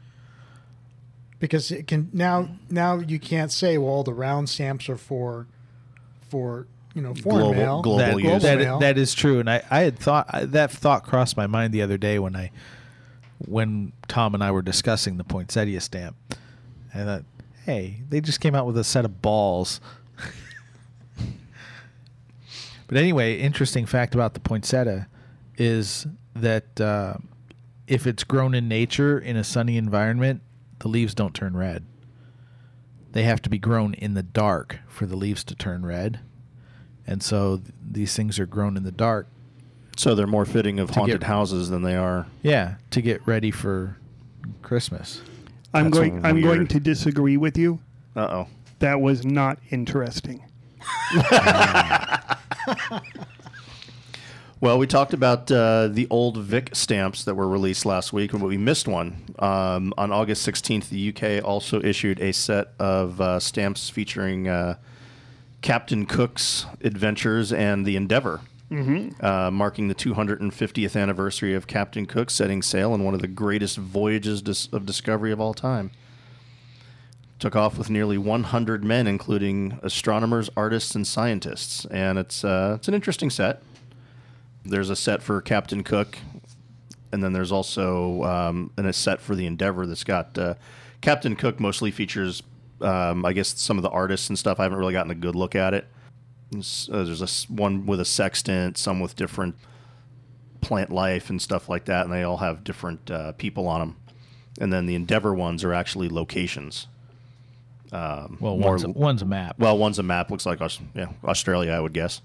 [1.40, 5.46] Because it can now now you can't say well the round stamps are for
[6.30, 8.44] for you know foreign Global- mail global that, use.
[8.44, 8.80] that- mail.
[8.80, 11.98] that is true, and I, I had thought that thought crossed my mind the other
[11.98, 12.50] day when I
[13.46, 16.16] when Tom and I were discussing the poinsettia stamp,
[16.94, 17.24] and thought,
[17.66, 19.80] hey, they just came out with a set of balls.
[22.88, 25.08] but anyway, interesting fact about the poinsettia
[25.58, 27.16] is that uh,
[27.88, 30.42] if it's grown in nature in a sunny environment,
[30.80, 31.86] the leaves don't turn red.
[33.12, 36.20] They have to be grown in the dark for the leaves to turn red.
[37.06, 39.28] And so th- these things are grown in the dark.
[39.96, 42.26] So they're more fitting of To get- haunted houses than they are.
[42.42, 43.98] Yeah, to get ready for
[44.62, 45.22] Christmas.
[45.74, 46.26] I'm That's going.
[46.26, 47.80] I'm going to disagree with you.
[48.16, 48.48] Uh oh.
[48.80, 50.44] That was not interesting.
[54.60, 58.40] Well, we talked about uh, the old Vic stamps that were released last week, but
[58.40, 59.22] we missed one.
[59.38, 64.78] Um, on August 16th, the UK also issued a set of uh, stamps featuring uh,
[65.62, 68.40] Captain Cook's adventures and the Endeavour,
[69.22, 73.78] uh, marking the 250th anniversary of Captain Cook setting sail on one of the greatest
[73.78, 75.92] voyages dis- of discovery of all time.
[77.40, 82.88] Took off with nearly 100 men, including astronomers, artists, and scientists, and it's uh, it's
[82.88, 83.62] an interesting set
[84.66, 86.18] there's a set for Captain Cook,
[87.12, 90.56] and then there's also um, and a set for the Endeavor that's got uh,
[91.02, 92.42] Captain Cook mostly features,
[92.82, 94.60] um, I guess, some of the artists and stuff.
[94.60, 95.88] I haven't really gotten a good look at it.
[96.54, 99.56] Uh, there's a one with a sextant, some with different
[100.62, 103.96] plant life and stuff like that, and they all have different uh, people on them.
[104.62, 106.88] And then the Endeavor ones are actually locations.
[107.92, 109.58] Um, Well, more- one's a, one's a map.
[109.60, 110.32] well, one's a map.
[110.32, 110.60] Looks like
[110.96, 112.22] yeah, Australia, I would guess.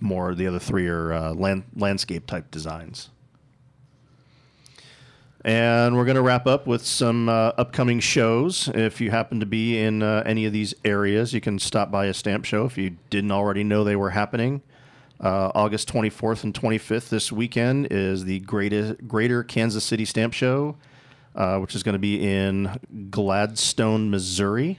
[0.00, 3.08] More, the other three are uh, land, landscape type designs.
[5.44, 8.68] And we're going to wrap up with some uh, upcoming shows.
[8.74, 12.06] If you happen to be in uh, any of these areas, you can stop by
[12.06, 14.62] a stamp show if you didn't already know they were happening.
[15.20, 20.76] Uh, August 24th and 25th this weekend is the Greater, Greater Kansas City Stamp Show,
[21.34, 22.78] uh, which is going to be in
[23.10, 24.78] Gladstone, Missouri.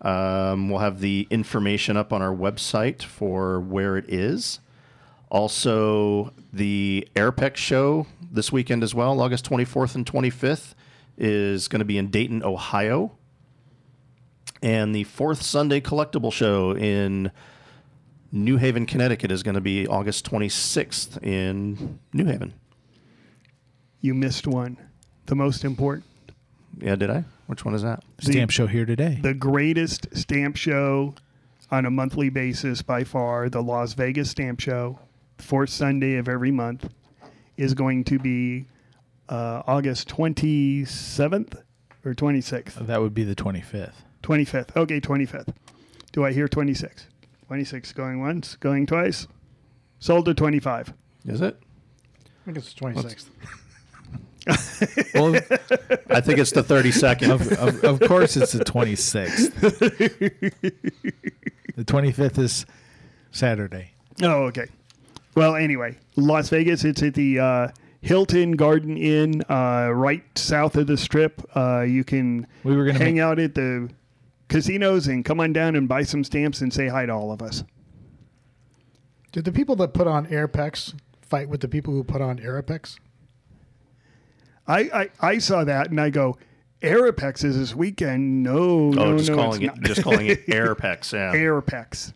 [0.00, 4.60] Um, we'll have the information up on our website for where it is.
[5.30, 10.74] Also, the Airpex show this weekend as well, August 24th and 25th,
[11.16, 13.12] is going to be in Dayton, Ohio.
[14.62, 17.30] And the fourth Sunday collectible show in
[18.32, 22.54] New Haven, Connecticut is going to be August 26th in New Haven.
[24.00, 24.78] You missed one.
[25.26, 26.06] The most important.
[26.78, 27.24] Yeah, did I?
[27.46, 28.02] Which one is that?
[28.20, 29.18] Stamp show here today.
[29.20, 31.14] The greatest stamp show
[31.70, 34.98] on a monthly basis by far, the Las Vegas Stamp Show,
[35.38, 36.88] fourth Sunday of every month,
[37.56, 38.66] is going to be
[39.28, 41.62] uh, August 27th
[42.04, 42.86] or 26th?
[42.86, 43.92] that would be the 25th.
[44.22, 44.76] 25th.
[44.76, 45.54] Okay, 25th.
[46.12, 47.06] Do I hear 26?
[47.46, 49.26] 26 going once, going twice.
[50.00, 50.92] Sold to 25.
[51.26, 51.58] Is it?
[52.24, 53.28] I think it's the 26th.
[55.14, 55.34] Well,
[56.10, 57.30] I think it's the 32nd.
[57.30, 59.52] of, of, of course, it's the 26th.
[61.76, 62.64] the 25th is
[63.30, 63.92] Saturday.
[64.22, 64.66] Oh, okay.
[65.38, 66.84] Well, anyway, Las Vegas.
[66.84, 67.68] It's at the uh,
[68.00, 71.42] Hilton Garden Inn, uh, right south of the Strip.
[71.56, 73.88] Uh, you can We were gonna hang make- out at the
[74.48, 77.40] casinos and come on down and buy some stamps and say hi to all of
[77.42, 77.64] us.
[79.32, 82.96] Did the people that put on Airpex fight with the people who put on Aeropex?
[84.66, 86.36] I, I, I saw that and I go,
[86.82, 88.42] Aeropex is this weekend.
[88.42, 89.86] No, oh, no, just no, calling it's it not.
[89.86, 91.12] just calling it Airpex.
[91.12, 91.32] Yeah.
[91.34, 92.12] Aeropex.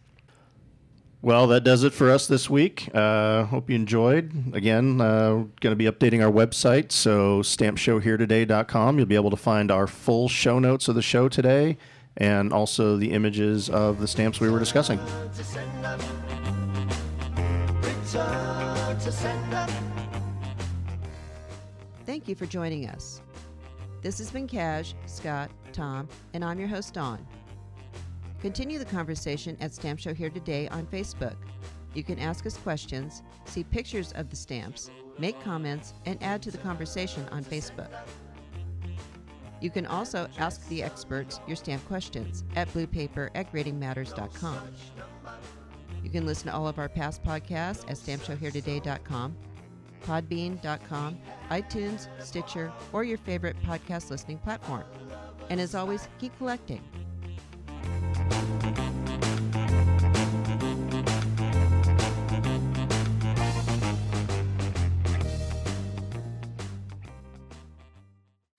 [1.23, 2.89] Well, that does it for us this week.
[2.93, 4.53] Uh, hope you enjoyed.
[4.55, 8.99] Again, uh, going to be updating our website, so stampshowheretoday.com.
[8.99, 11.79] You'll be able to find our full show notes of the show today
[12.17, 14.99] and also the images of the stamps we were discussing.
[22.05, 23.23] Thank you for joining us.
[24.03, 27.25] This has been Cash, Scott, Tom, and I'm your host, Dawn.
[28.43, 31.37] Continue the conversation at Stamp Show Here Today on Facebook.
[31.95, 36.51] You can ask us questions, see pictures of the stamps, make comments, and add to
[36.51, 37.89] the conversation on Facebook.
[39.61, 44.59] You can also ask the experts your stamp questions at bluepaper at gradingmatters.com.
[46.03, 49.37] You can listen to all of our past podcasts at stampshowheretoday.com
[50.03, 51.17] podbean.com,
[51.51, 54.83] iTunes, Stitcher, or your favorite podcast listening platform.
[55.49, 56.83] And as always, keep collecting.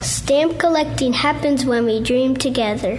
[0.02, 2.98] Stamp collecting happens when we dream together.